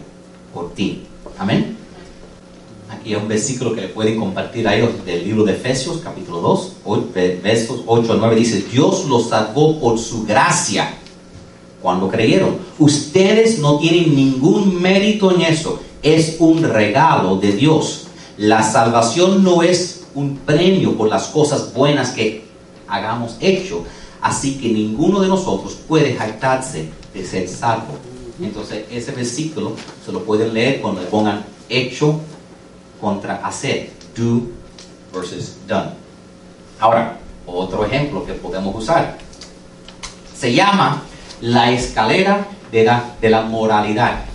[0.53, 1.03] por ti.
[1.37, 1.77] Amén.
[2.89, 6.39] Aquí hay un versículo que le pueden compartir a ellos del libro de Efesios, capítulo
[6.39, 6.73] 2,
[7.43, 10.93] versos 8 a 9, dice, Dios los salvó por su gracia
[11.81, 12.57] cuando creyeron.
[12.79, 18.07] Ustedes no tienen ningún mérito en eso, es un regalo de Dios.
[18.37, 22.45] La salvación no es un premio por las cosas buenas que
[22.87, 23.83] hagamos hecho.
[24.21, 27.97] Así que ninguno de nosotros puede jactarse de ser salvo.
[28.43, 29.75] Entonces, ese versículo
[30.05, 32.19] se lo pueden leer cuando le pongan hecho
[32.99, 33.91] contra hacer.
[34.15, 34.41] Do
[35.13, 35.91] versus done.
[36.79, 39.17] Ahora, otro ejemplo que podemos usar.
[40.35, 41.03] Se llama
[41.41, 44.25] la escalera de la, de la moralidad.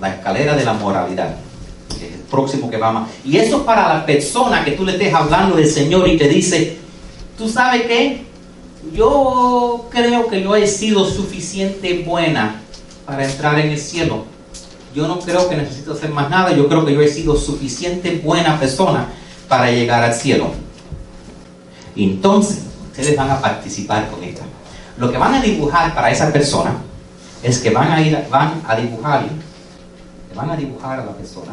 [0.00, 1.36] La escalera de la moralidad.
[2.00, 3.10] el próximo que va más.
[3.24, 6.28] Y eso es para la persona que tú le estés hablando del Señor y te
[6.28, 6.78] dice,
[7.38, 8.24] ¿tú sabes qué?
[8.92, 12.63] Yo creo que yo he sido suficiente buena
[13.06, 14.24] para entrar en el cielo.
[14.94, 16.52] Yo no creo que necesito hacer más nada.
[16.52, 19.08] Yo creo que yo he sido suficiente buena persona
[19.48, 20.52] para llegar al cielo.
[21.96, 24.44] Entonces, ustedes van a participar con esta.
[24.98, 26.76] Lo que van a dibujar para esa persona
[27.42, 29.26] es que van a ir, van a dibujar,
[30.34, 31.52] van a dibujar a la persona.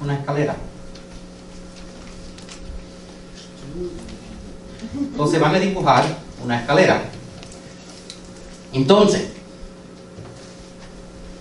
[0.00, 0.56] Una escalera.
[4.98, 6.04] Entonces van a dibujar
[6.44, 7.02] una escalera.
[8.72, 9.28] Entonces,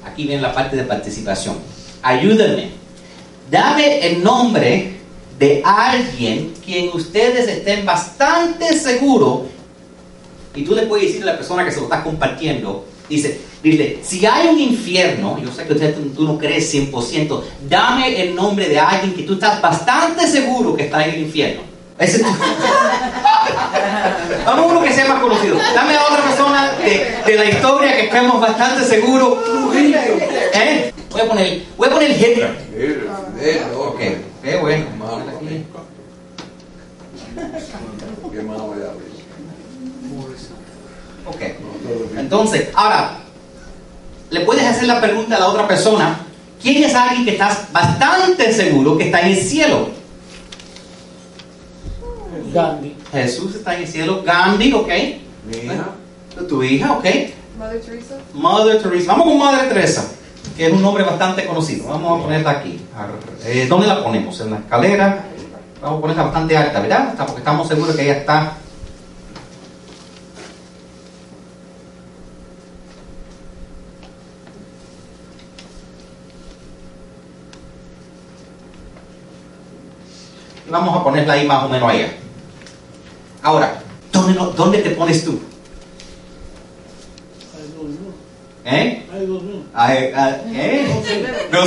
[0.05, 1.57] aquí viene la parte de participación.
[2.01, 2.71] Ayúdenme.
[3.49, 4.97] Dame el nombre
[5.39, 9.41] de alguien quien ustedes estén bastante seguros
[10.57, 13.99] y tú le puedes decir a la persona que se lo está compartiendo, dice, dile,
[14.01, 18.67] si hay un infierno, yo sé que usted, tú no crees 100%, dame el nombre
[18.67, 21.61] de alguien que tú estás bastante seguro que está en el infierno.
[21.99, 22.23] Ese
[24.45, 25.57] Vamos a uno que sea más conocido.
[25.73, 29.39] Dame a otra persona de, de la historia que estemos bastante seguros.
[29.73, 30.93] ¿Eh?
[31.09, 32.55] Voy a poner, voy a poner Hitler.
[33.75, 33.99] Ok,
[34.43, 34.85] qué bueno.
[41.25, 41.41] Ok.
[42.17, 43.17] Entonces, ahora,
[44.29, 46.19] le puedes hacer la pregunta a la otra persona.
[46.61, 49.96] ¿Quién es alguien que estás bastante seguro que está en el cielo?
[52.53, 52.95] Gandhi.
[53.11, 54.23] Jesús está en el cielo.
[54.25, 54.87] Gandhi, ok.
[55.45, 55.89] Mi hija.
[56.47, 57.05] Tu hija, ok.
[57.57, 58.15] Mother Teresa.
[58.33, 59.11] Mother Teresa.
[59.11, 60.11] Vamos con Madre Teresa,
[60.55, 61.87] que es un nombre bastante conocido.
[61.89, 62.79] Vamos a ponerla aquí.
[63.45, 64.39] Eh, ¿Dónde la ponemos?
[64.41, 65.25] En la escalera.
[65.81, 67.09] Vamos a ponerla bastante alta, ¿verdad?
[67.09, 68.53] Está- Porque estamos seguros que ella está.
[80.67, 82.13] Y vamos a ponerla ahí más o menos allá.
[83.47, 83.79] Ahora,
[84.11, 85.39] ¿dónde, no- dónde te pones tú?
[88.65, 89.05] ¿Eh?
[90.53, 90.85] ¿eh?
[91.49, 91.61] No.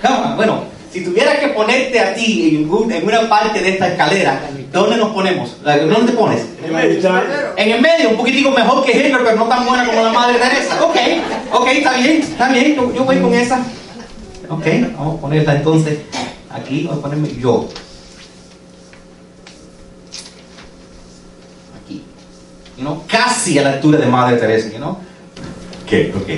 [0.00, 3.70] Come on, Bueno, si tuvieras que ponerte a ti en, un- en una parte de
[3.70, 5.56] esta escalera, ¿dónde nos ponemos?
[5.64, 6.42] ¿Dónde te pones?
[6.64, 7.22] En la mitad.
[7.56, 10.38] En el medio, un poquitico mejor que Hitler, pero no tan buena como la Madre
[10.38, 10.84] Teresa.
[10.84, 10.96] Ok,
[11.52, 13.58] ok, está bien, está bien, yo, yo voy con esa.
[14.48, 15.98] Ok, vamos a ponerla entonces
[16.48, 17.68] aquí, voy a ponerme yo.
[21.84, 22.04] Aquí.
[23.06, 24.98] Casi a la altura de Madre Teresa, know?
[25.84, 26.28] Ok, ok.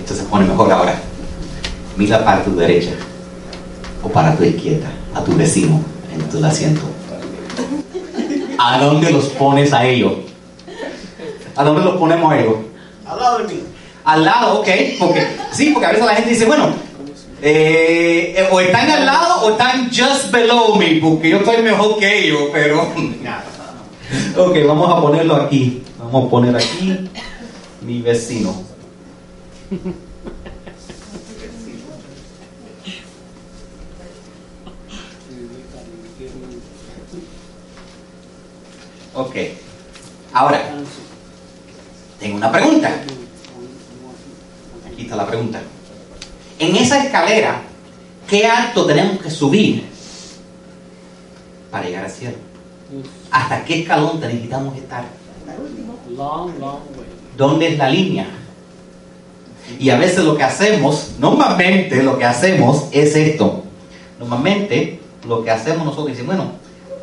[0.00, 0.98] Esto se pone mejor ahora.
[1.96, 2.90] Mira para tu derecha
[4.02, 5.80] o para tu izquierda, a tu vecino
[6.12, 6.82] en tu asiento.
[8.58, 10.12] ¿A dónde los pones a ellos?
[11.56, 12.56] ¿A dónde los ponemos a ellos?
[13.06, 13.60] Al lado de mí.
[14.04, 14.68] Al lado, ok,
[14.98, 16.74] porque sí, porque a veces la gente dice, bueno,
[17.40, 21.98] eh, eh, o están al lado o están just below me, porque yo estoy mejor
[21.98, 22.92] que ellos, pero
[23.22, 23.44] nada.
[24.36, 25.82] Ok, vamos a ponerlo aquí.
[25.98, 27.08] Vamos a poner aquí
[27.82, 28.54] mi vecino.
[39.14, 39.36] Ok.
[40.32, 40.74] Ahora,
[42.18, 42.90] tengo una pregunta.
[44.90, 45.62] Aquí está la pregunta.
[46.58, 47.62] En esa escalera,
[48.28, 49.86] ¿qué alto tenemos que subir
[51.70, 52.36] para llegar al cielo?
[53.34, 55.04] ¿Hasta qué escalón necesitamos estar?
[56.16, 57.08] Long, long way.
[57.36, 58.28] ¿Dónde es la línea?
[59.80, 63.64] Y a veces lo que hacemos, normalmente lo que hacemos es esto.
[64.20, 66.52] Normalmente lo que hacemos nosotros es decir, bueno,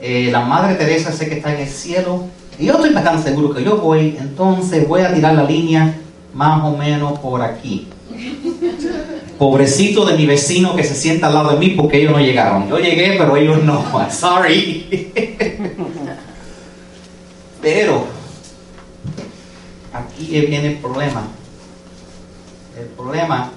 [0.01, 2.23] eh, la Madre Teresa sé que está en el cielo
[2.57, 5.95] y yo estoy bastante seguro que yo voy, entonces voy a tirar la línea
[6.33, 7.89] más o menos por aquí.
[9.37, 12.69] Pobrecito de mi vecino que se sienta al lado de mí porque ellos no llegaron.
[12.69, 13.83] Yo llegué, pero ellos no.
[14.09, 15.11] Sorry.
[17.61, 18.05] Pero
[19.93, 21.27] aquí viene el problema.
[22.77, 23.51] El problema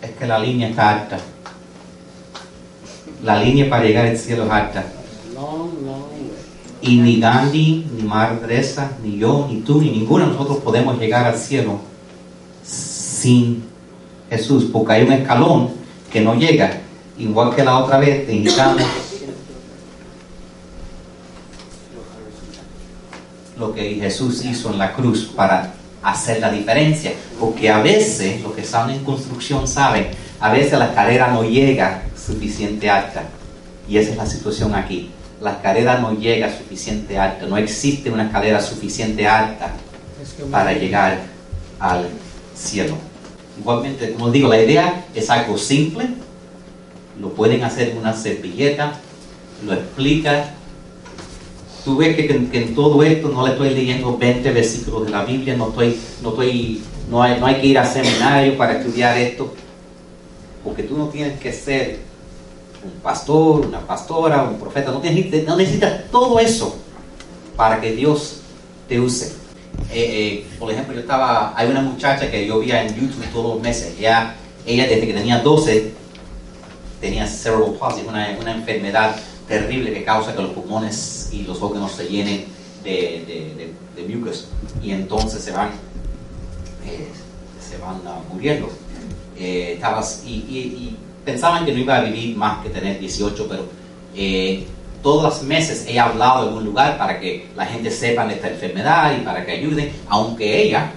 [0.00, 1.18] es que la línea está alta.
[3.22, 4.84] La línea para llegar al cielo es alta.
[6.82, 10.98] Y ni Gandhi, ni Madre Teresa, ni yo, ni tú, ni ninguno de nosotros podemos
[10.98, 11.78] llegar al cielo
[12.64, 13.64] sin
[14.30, 15.70] Jesús, porque hay un escalón
[16.10, 16.80] que no llega.
[17.18, 18.32] Igual que la otra vez, te
[23.60, 27.12] lo que Jesús hizo en la cruz para hacer la diferencia.
[27.38, 30.08] Porque a veces, los que están en construcción saben,
[30.40, 33.24] a veces la escalera no llega suficiente alta.
[33.86, 35.10] Y esa es la situación aquí.
[35.40, 39.72] la escalera no llega suficiente alta, no existe una escalera suficiente alta
[40.50, 41.18] para llegar
[41.78, 42.08] al
[42.54, 42.96] cielo.
[43.58, 46.08] Igualmente, como digo, la idea es algo simple,
[47.18, 48.92] lo pueden hacer en una servilleta,
[49.64, 50.50] lo explica.
[51.84, 55.10] Tú ves que, que- que en todo esto no le estoy leyendo 20 versículos de
[55.10, 58.78] la Biblia, no, estoy, no, estoy, no, hay, no hay que ir a seminario para
[58.78, 59.52] estudiar esto,
[60.62, 62.00] porque tú no tienes que ser
[62.84, 66.76] un pastor, una pastora, un profeta, no, tienes- no necesitas todo eso
[67.56, 68.40] para que Dios
[68.88, 69.32] te use.
[69.92, 73.54] Eh, eh, por ejemplo, yo estaba, hay una muchacha que yo veía en YouTube todos
[73.54, 74.34] los meses, ella,
[74.66, 75.92] ella desde que tenía 12
[77.00, 79.16] tenía cerebral palsy, una, una enfermedad
[79.50, 82.44] terrible que causa que los pulmones y los órganos se llenen
[82.84, 82.90] de,
[83.26, 84.46] de, de- de mucus
[84.82, 85.70] y entonces se van,
[86.86, 87.08] eh,
[87.60, 88.70] se van ah, muriendo.
[89.36, 93.46] Eh, estabas, y, y- y pensaban que no iba a vivir más que tener 18,
[93.48, 93.64] pero
[94.14, 94.66] eh,
[95.02, 98.48] todos los meses he hablado en un lugar para que la gente sepa de esta
[98.48, 100.92] enfermedad y para que ayuden, aunque ella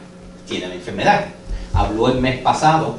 [0.48, 1.26] tiene la enfermedad.
[1.74, 2.98] Habló el mes pasado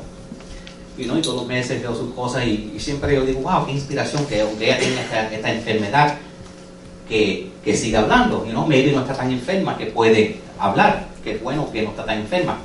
[0.97, 1.18] y, ¿no?
[1.18, 4.24] y todos los meses veo sus cosas y, y siempre yo digo, wow, qué inspiración
[4.26, 6.18] que ella tiene esta, esta enfermedad,
[7.09, 8.45] que, que siga hablando.
[8.45, 11.90] You know, maybe no está tan enferma que puede hablar, que es bueno que no
[11.90, 12.59] está tan enferma.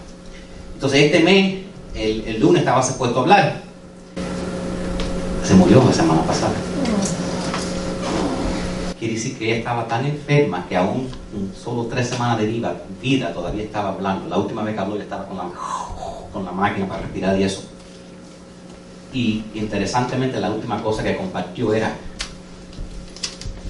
[0.74, 1.64] Entonces este mes,
[1.96, 3.62] el, el lunes estaba supuesto a hablar.
[5.44, 6.54] Se murió la semana pasada.
[9.00, 11.10] Quiere decir que ella estaba tan enferma que aún
[11.62, 14.28] solo tres semanas de vida, vida todavía estaba hablando.
[14.28, 15.50] La última vez que habló ella estaba con la,
[16.34, 17.64] con la máquina para respirar y eso.
[19.14, 21.96] Y interesantemente la última cosa que compartió era,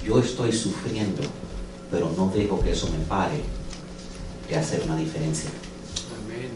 [0.04, 1.22] yo estoy sufriendo,
[1.90, 3.40] pero no dejo que eso me pare
[4.48, 5.50] de hacer una diferencia.
[6.24, 6.50] Amén.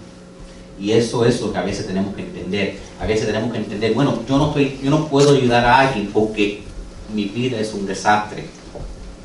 [0.79, 2.79] Y eso es lo que a veces tenemos que entender.
[3.01, 6.11] A veces tenemos que entender, bueno, yo no, estoy, yo no puedo ayudar a alguien
[6.13, 6.63] porque
[7.15, 8.45] mi vida es un desastre.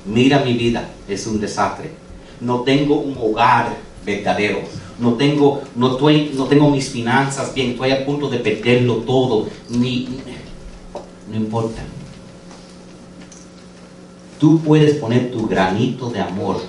[0.05, 1.91] Mira mi vida, es un desastre.
[2.39, 3.76] No tengo un hogar
[4.06, 4.60] verdadero.
[5.00, 9.47] No tengo, no, no tengo mis finanzas bien, estoy a punto de perderlo todo.
[9.70, 11.82] No importa.
[14.39, 16.62] Tú puedes poner tu granito de amor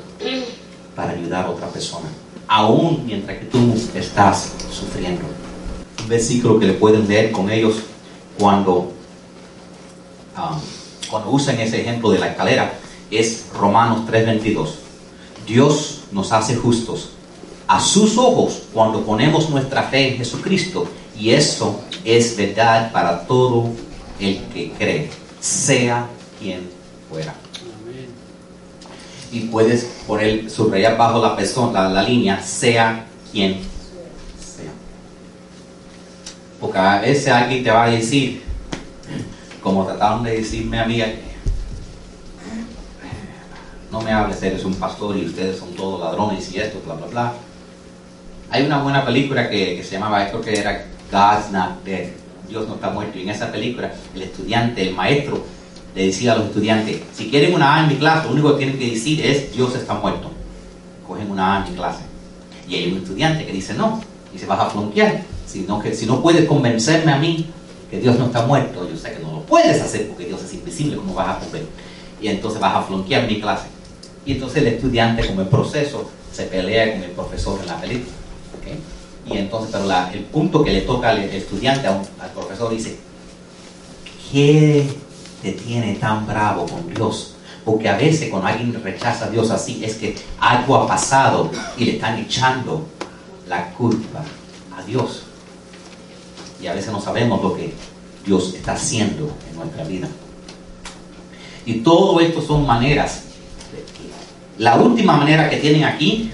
[0.95, 2.09] para ayudar a otra persona,
[2.47, 5.23] aún mientras que tú estás sufriendo.
[6.03, 7.77] Un versículo que le pueden leer con ellos
[8.39, 8.93] cuando,
[10.37, 10.59] ah,
[11.09, 12.75] cuando usan ese ejemplo de la escalera
[13.11, 14.79] es Romanos 3:22.
[15.47, 17.11] Dios nos hace justos
[17.71, 23.69] a sus ojos cuando ponemos nuestra fe en Jesucristo y eso es verdad para todo
[24.19, 25.09] el que cree,
[25.39, 26.09] sea
[26.41, 26.69] quien
[27.09, 27.33] fuera
[29.31, 33.61] y puedes poner, subrayar bajo la persona, la, la línea, sea quien
[34.37, 34.73] sea.
[36.61, 38.43] Porque a veces alguien te va a decir,
[39.63, 41.01] como trataron de decirme a mí,
[43.93, 47.07] no me hables, eres un pastor y ustedes son todos ladrones y esto, bla, bla,
[47.07, 47.50] bla.
[48.53, 52.09] Hay una buena película que, se llamaba, creo que era God's Not Dead,
[52.49, 53.17] Dios no está muerto.
[53.17, 55.45] Y en esa película, el estudiante, el maestro,
[55.95, 58.59] le decía a los estudiantes, si quieren una A en mi clase, lo único que
[58.59, 60.33] tienen que decir es Dios está muerto.
[61.07, 62.03] Cogen una A en mi clase.
[62.69, 64.01] Y hay un estudiante que dice no,
[64.35, 65.23] y se vas a flonquear.
[65.47, 67.47] Si no, que, si no puedes convencerme a mí
[67.89, 70.55] que Dios no está muerto, yo sé que no lo puedes hacer porque Dios es
[70.55, 71.65] invisible, ¿cómo vas a poder?
[72.21, 73.67] Y entonces vas a flonquear mi clase.
[74.27, 78.20] Y entonces el estudiante, como el proceso, se pelea con el profesor en la película.
[79.27, 82.99] Y entonces, pero el punto que le toca al estudiante, a un- al profesor, dice,
[84.33, 84.89] ¿qué
[85.43, 87.35] te tiene tan bravo con Dios?
[87.65, 91.85] Porque a veces cuando alguien rechaza a Dios así, es que algo ha pasado y
[91.85, 92.87] le están echando
[93.47, 94.25] la culpa
[94.77, 95.23] a Dios.
[96.61, 97.73] Y a veces no sabemos lo que
[98.25, 100.09] Dios está haciendo en nuestra vida.
[101.67, 103.25] Y todo esto son maneras.
[104.59, 106.31] La última manera que tienen aquí,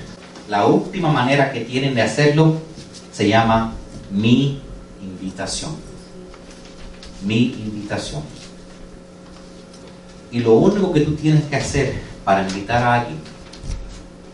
[0.48, 2.56] la última manera que tienen de hacerlo,
[3.12, 3.74] se llama
[4.10, 4.60] mi
[5.02, 5.72] invitación.
[7.24, 8.22] Mi invitación.
[10.30, 13.18] Y lo único que tú tienes que hacer para invitar a alguien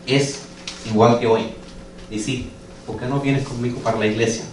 [0.05, 0.41] es
[0.85, 1.45] igual que hoy.
[2.09, 2.49] Decir,
[2.85, 4.43] ¿por qué no vienes conmigo para la iglesia?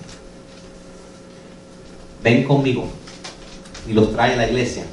[2.22, 2.88] Ven conmigo
[3.88, 4.84] y los trae a la iglesia.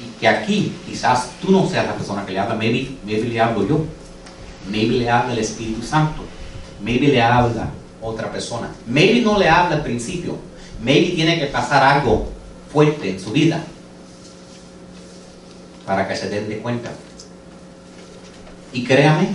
[0.00, 3.40] Y que aquí quizás tú no seas la persona que le habla, maybe, maybe le
[3.40, 3.84] hablo yo.
[4.70, 6.22] Maybe le habla el Espíritu Santo.
[6.82, 8.70] Maybe le habla otra persona.
[8.86, 10.36] Maybe no le habla al principio.
[10.82, 12.28] Maybe tiene que pasar algo
[12.72, 13.62] fuerte en su vida
[15.86, 16.90] para que se den de cuenta.
[18.72, 19.28] Y créame,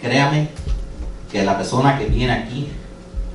[0.00, 0.48] créame
[1.30, 2.68] que la persona que viene aquí,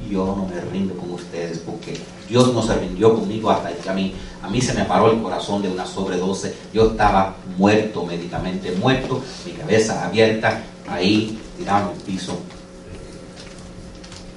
[0.09, 1.93] yo no me rindo con ustedes porque
[2.30, 4.13] Dios no se rindió conmigo hasta que a mí,
[4.43, 6.51] a mí se me paró el corazón de una sobredosis.
[6.71, 12.39] Yo estaba muerto médicamente, muerto, mi cabeza abierta, ahí tirado en el piso.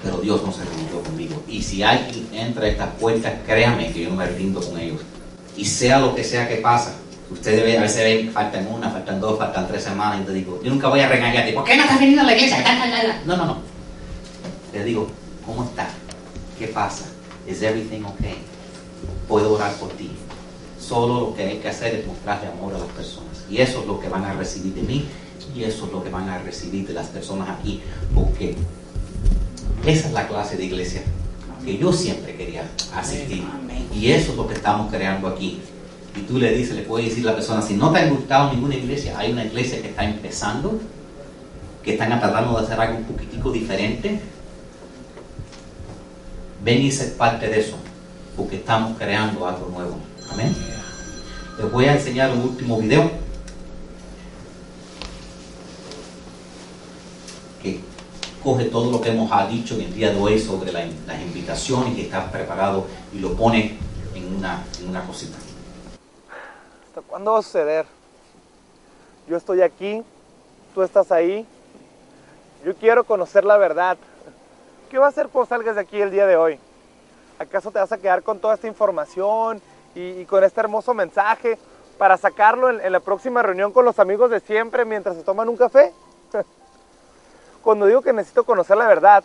[0.01, 1.43] Pero Dios no se rindió conmigo.
[1.47, 4.99] Y si alguien entra a estas puertas, créame que yo no me rindo con ellos.
[5.55, 6.95] Y sea lo que sea que pasa,
[7.29, 10.71] ustedes a veces ven, faltan una, faltan dos, faltan tres semanas, y te digo, yo
[10.71, 13.21] nunca voy a regañarte, ¿por qué no estás viniendo a la iglesia?
[13.25, 13.57] No, no, no.
[14.73, 15.07] Les digo,
[15.45, 15.87] ¿cómo está?
[16.57, 17.05] ¿Qué pasa?
[17.47, 18.37] ¿Is everything okay?
[19.27, 20.11] Puedo orar por ti.
[20.79, 23.45] Solo lo que hay que hacer es mostrarle amor a las personas.
[23.49, 25.05] Y eso es lo que van a recibir de mí
[25.55, 27.81] y eso es lo que van a recibir de las personas aquí.
[28.13, 28.55] Porque
[29.85, 31.03] esa es la clase de iglesia
[31.63, 33.43] que yo siempre quería asistir.
[33.95, 35.59] Y eso es lo que estamos creando aquí.
[36.15, 38.51] Y tú le dices, le puedes decir a la persona, si no te ha gustado
[38.53, 40.79] ninguna iglesia, hay una iglesia que está empezando,
[41.81, 44.19] que están tratando de hacer algo un poquitico diferente,
[46.63, 47.75] ven y ser parte de eso,
[48.37, 49.97] porque estamos creando algo nuevo.
[50.31, 50.55] Amén.
[51.57, 53.11] Les voy a enseñar un último video
[57.61, 57.79] que
[58.43, 61.97] coge todo lo que hemos dicho en el día de hoy sobre la- las invitaciones
[61.97, 63.77] y está preparado y lo pone
[64.15, 65.37] en una, en una cosita.
[66.87, 67.85] ¿Hasta cuándo va a suceder?
[69.29, 70.01] Yo estoy aquí,
[70.75, 71.45] tú estás ahí.
[72.65, 73.97] Yo quiero conocer la verdad.
[74.93, 76.59] ¿Qué va a hacer cuando salgas de aquí el día de hoy?
[77.39, 79.59] ¿Acaso te vas a quedar con toda esta información
[79.95, 81.57] y, con este hermoso mensaje
[81.97, 85.57] para sacarlo en, la próxima reunión con los amigos de siempre mientras se toman un
[85.57, 85.91] café?
[87.63, 89.23] Cuando digo que necesito conocer la verdad,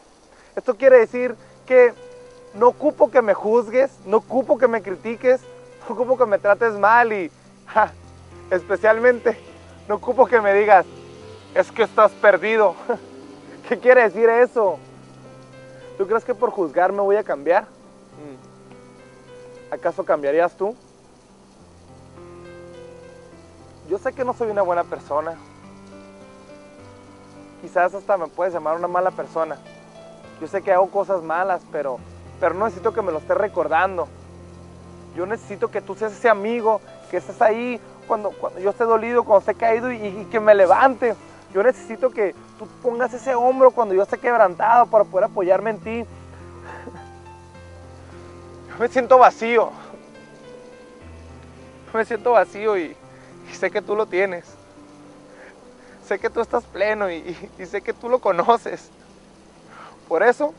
[0.57, 1.93] esto quiere decir que
[2.55, 5.43] no ocupo que me juzgues, no ocupo que me critiques,
[5.87, 7.31] no ocupo que me trates mal y
[8.51, 9.39] especialmente
[9.87, 10.87] no ocupo que me digas,
[11.55, 12.75] es que estás perdido.
[13.69, 14.79] ¿Qué quiere decir eso?
[15.99, 17.65] ¿Tú crees que por juzgar me voy a cambiar?
[17.65, 19.75] Mm.
[19.75, 20.77] ¿Acaso cambiarías tú?
[23.91, 25.35] Yo sé que no soy una buena persona.
[27.61, 29.57] Quizás hasta me puedes llamar una mala persona.
[30.41, 31.99] Yo sé que hago cosas malas, pero,
[32.39, 34.07] pero no necesito que me lo estés recordando.
[35.17, 36.81] Yo necesito que tú seas ese amigo,
[37.11, 40.55] que estés ahí cuando, cuando yo esté dolido, cuando esté caído y, y que me
[40.55, 41.17] levante.
[41.53, 45.79] Yo necesito que tú pongas ese hombro cuando yo esté quebrantado para poder apoyarme en
[45.79, 46.05] ti.
[48.69, 49.71] Yo me siento vacío.
[51.87, 52.95] Yo me siento vacío y,
[53.53, 54.45] sé que tú lo tienes.
[56.07, 57.37] Sé que tú estás pleno y,
[57.67, 58.91] sé que tú lo conoces.
[60.07, 60.53] Por eso,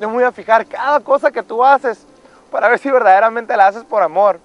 [0.00, 2.04] yo me voy a fijar cada cosa que tú haces
[2.50, 4.38] para ver si verdaderamente la haces por amor.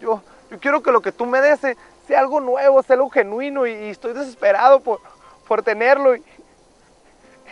[0.00, 0.20] Yo,
[0.50, 3.66] yo quiero que lo que tú me des se- sea algo nuevo, sea algo genuino
[3.66, 5.00] y estoy desesperado por,
[5.46, 6.16] por tenerlo.
[6.16, 6.24] Y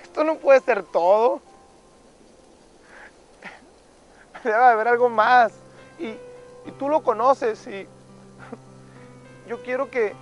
[0.03, 1.41] esto no puede ser todo.
[4.43, 5.53] Debe haber algo más.
[5.99, 6.17] Y,
[6.79, 7.87] tú lo conoces y
[9.49, 10.15] yo quiero que,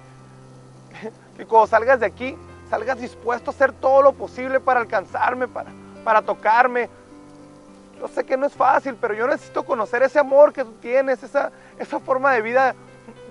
[1.36, 2.36] que cuando salgas de aquí,
[2.70, 5.70] salgas dispuesto a hacer todo lo posible para alcanzarme, para,
[6.04, 6.88] para tocarme.
[7.98, 11.22] Yo sé que no es fácil, pero yo necesito conocer ese amor que tú tienes,
[11.22, 12.74] esa, esa forma de vida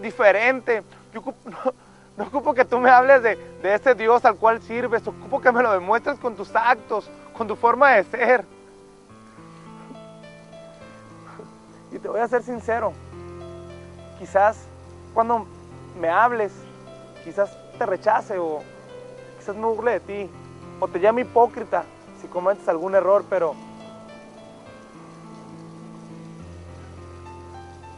[0.01, 0.83] diferente.
[1.13, 1.73] Yo no,
[2.18, 5.51] no ocupo que tú me hables de, de ese Dios al cual sirves, ocupo que
[5.51, 8.43] me lo demuestres con tus actos, con tu forma de ser.
[11.91, 12.91] Y te voy a ser sincero,
[14.18, 14.65] quizás
[15.13, 15.45] cuando
[15.99, 16.51] me hables,
[17.24, 18.61] quizás te rechace o
[19.38, 20.30] quizás me burle de ti
[20.80, 21.84] o te llame hipócrita
[22.20, 23.55] si cometes algún error, pero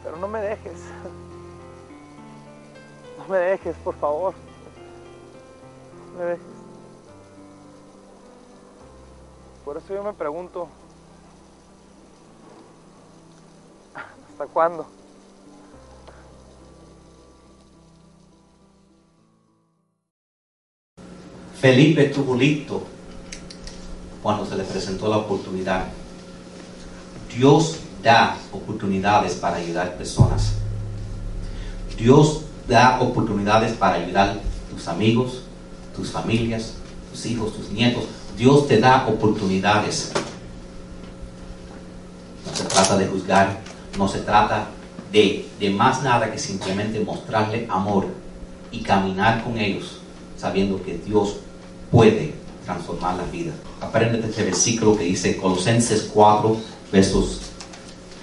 [0.04, 0.82] pero no me dejes.
[3.20, 4.34] No me dejes, por favor.
[6.12, 6.46] No me dejes.
[9.64, 10.68] Por eso yo me pregunto,
[13.94, 14.86] ¿hasta cuándo?
[21.60, 22.82] Felipe estuvo listo
[24.22, 25.88] cuando se le presentó la oportunidad.
[27.36, 30.54] Dios da oportunidades para ayudar personas.
[31.98, 35.42] Dios da oportunidades para ayudar a tus amigos,
[35.94, 36.74] tus familias,
[37.10, 38.04] tus hijos, tus nietos.
[38.36, 40.12] Dios te da oportunidades.
[42.46, 43.60] No se trata de juzgar,
[43.98, 44.68] no se trata
[45.12, 48.06] de, de más nada que simplemente mostrarle amor
[48.70, 50.00] y caminar con ellos
[50.38, 51.36] sabiendo que Dios
[51.90, 52.32] puede
[52.64, 53.52] transformar la vida.
[53.80, 56.56] Apréndete este versículo que dice Colosenses 4,
[56.90, 57.40] versos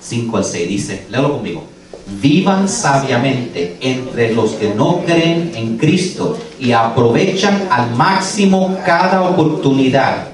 [0.02, 0.68] 5 al 6.
[0.70, 1.77] Dice, léelo conmigo.
[2.10, 10.30] Vivan sabiamente entre los que no creen en Cristo y aprovechan al máximo cada oportunidad.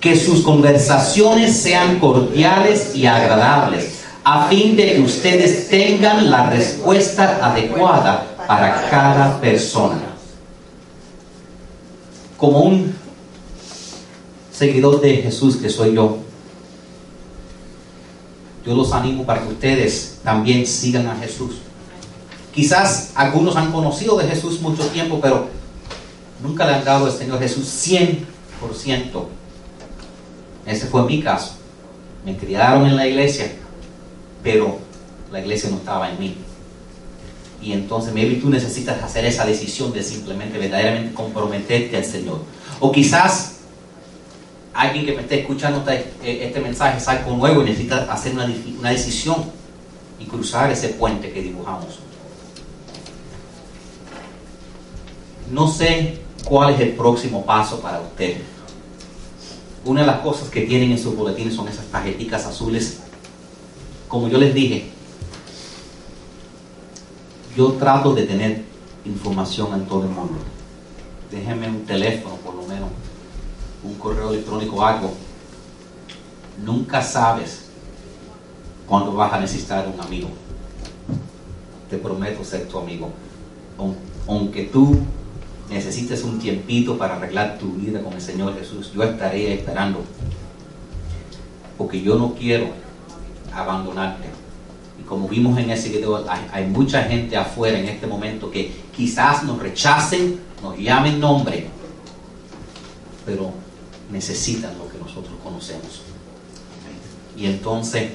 [0.00, 7.40] Que sus conversaciones sean cordiales y agradables, a fin de que ustedes tengan la respuesta
[7.42, 10.14] adecuada para cada persona.
[12.36, 12.94] Como un
[14.52, 16.18] seguidor de Jesús que soy yo,
[18.68, 21.56] yo los animo para que ustedes también sigan a Jesús.
[22.54, 25.48] Quizás algunos han conocido de Jesús mucho tiempo, pero
[26.42, 28.18] nunca le han dado al Señor Jesús 100%.
[30.66, 31.54] Ese fue mi caso.
[32.26, 33.52] Me criaron en la iglesia,
[34.42, 34.78] pero
[35.32, 36.36] la iglesia no estaba en mí.
[37.62, 42.42] Y entonces, maybe tú necesitas hacer esa decisión de simplemente verdaderamente comprometerte al Señor.
[42.80, 43.57] O quizás
[44.78, 48.48] alguien que me esté escuchando este, este mensaje es nuevo y necesita hacer una,
[48.78, 49.44] una decisión
[50.20, 51.98] y cruzar ese puente que dibujamos.
[55.50, 58.36] No sé cuál es el próximo paso para usted.
[59.84, 63.00] Una de las cosas que tienen en sus boletines son esas tarjeticas azules.
[64.06, 64.90] Como yo les dije,
[67.56, 68.62] yo trato de tener
[69.04, 70.38] información en todo el mundo.
[71.32, 72.90] Déjenme un teléfono por lo menos,
[73.82, 75.14] un correo electrónico, algo.
[76.64, 77.66] Nunca sabes
[78.86, 80.28] cuándo vas a necesitar un amigo.
[81.88, 83.10] Te prometo ser tu amigo.
[84.26, 84.98] Aunque tú
[85.70, 90.04] necesites un tiempito para arreglar tu vida con el Señor Jesús, yo estaré esperando.
[91.76, 92.68] Porque yo no quiero
[93.54, 94.28] abandonarte.
[95.00, 99.44] Y como vimos en ese video, hay, mucha gente afuera en este momento que quizás
[99.44, 101.68] nos rechacen, nos llamen nombre,
[103.24, 103.52] pero
[104.10, 106.02] necesitan lo que nosotros conocemos.
[107.36, 108.10] Y entonces,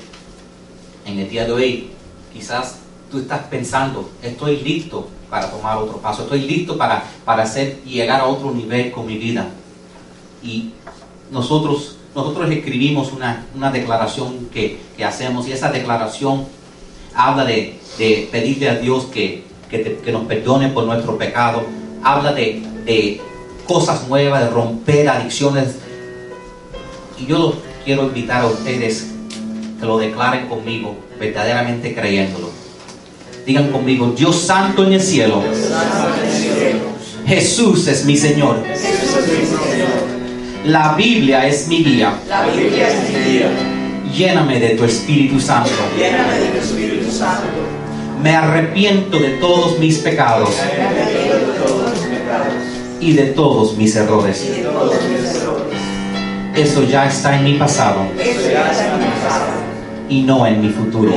[1.05, 1.89] en el día de hoy,
[2.33, 2.79] quizás
[3.09, 7.91] tú estás pensando, estoy listo para tomar otro paso, estoy listo para, para hacer y
[7.91, 9.47] llegar a otro nivel con mi vida.
[10.43, 10.71] Y
[11.31, 16.45] nosotros, nosotros escribimos una, una declaración que, que, hacemos y esa declaración
[17.15, 21.63] habla de, de pedirle a Dios que, que, que, nos perdone por nuestro pecado,
[22.03, 23.21] habla de, de
[23.67, 25.77] cosas nuevas, de romper adicciones.
[27.23, 27.53] Y yo los
[27.85, 29.07] quiero invitar a ustedes
[29.79, 32.49] que lo declaren conmigo, verdaderamente creyéndolo.
[33.45, 35.41] Digan conmigo, Dios santo en el cielo.
[37.25, 38.57] Jesús es mi Señor.
[40.65, 42.13] La Biblia es mi guía.
[44.13, 45.71] Lléname de tu Espíritu Santo.
[48.21, 50.49] Me arrepiento de todos mis pecados.
[52.99, 54.45] Y de todos mis errores.
[56.55, 58.05] Eso ya está en mi pasado.
[60.07, 61.11] Y no en mi futuro.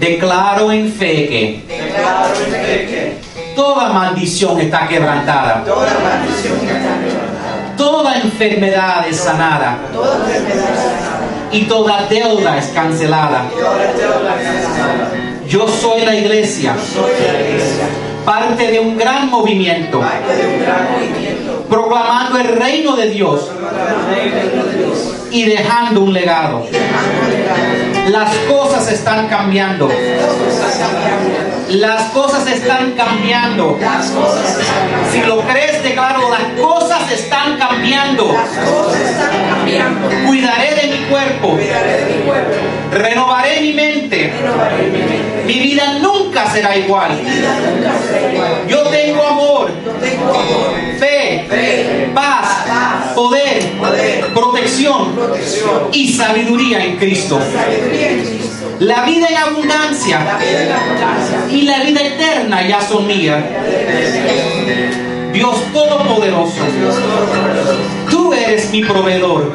[0.00, 3.18] Declaro en fe que,
[3.54, 5.64] toda maldición está quebrantada.
[7.76, 9.78] Toda, enfermedad es sanada.
[11.52, 13.44] Y toda deuda es cancelada.
[15.48, 16.74] Yo soy la iglesia.
[18.24, 20.02] Parte de un gran movimiento.
[21.68, 23.50] Proclamando el reino de Dios.
[25.30, 26.66] Y dejando un legado.
[28.08, 29.90] Las cosas están cambiando.
[31.68, 33.78] Las cosas están cambiando.
[35.12, 38.34] Si lo crees, declaro, las cosas están cambiando.
[40.26, 41.58] Cuidaré de mi cuerpo.
[42.92, 44.32] Renovaré mi mente.
[45.46, 47.10] Mi vida nunca será igual.
[48.68, 49.70] Yo tengo amor,
[50.98, 53.62] fe, paz, poder,
[54.34, 55.18] protección.
[55.92, 57.40] Y sabiduría en Cristo.
[58.80, 60.38] La vida en abundancia.
[61.50, 63.42] Y la vida eterna ya son mías.
[65.32, 66.62] Dios Todopoderoso,
[68.48, 69.52] eres mi proveedor.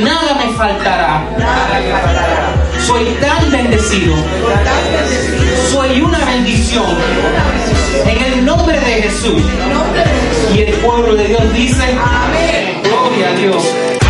[0.00, 1.24] Nada me faltará.
[2.86, 4.14] Soy tan bendecido.
[5.70, 6.86] Soy una bendición.
[8.06, 9.42] En el nombre de Jesús.
[10.54, 11.84] Y el pueblo de Dios dice,
[12.84, 14.01] gloria a Dios.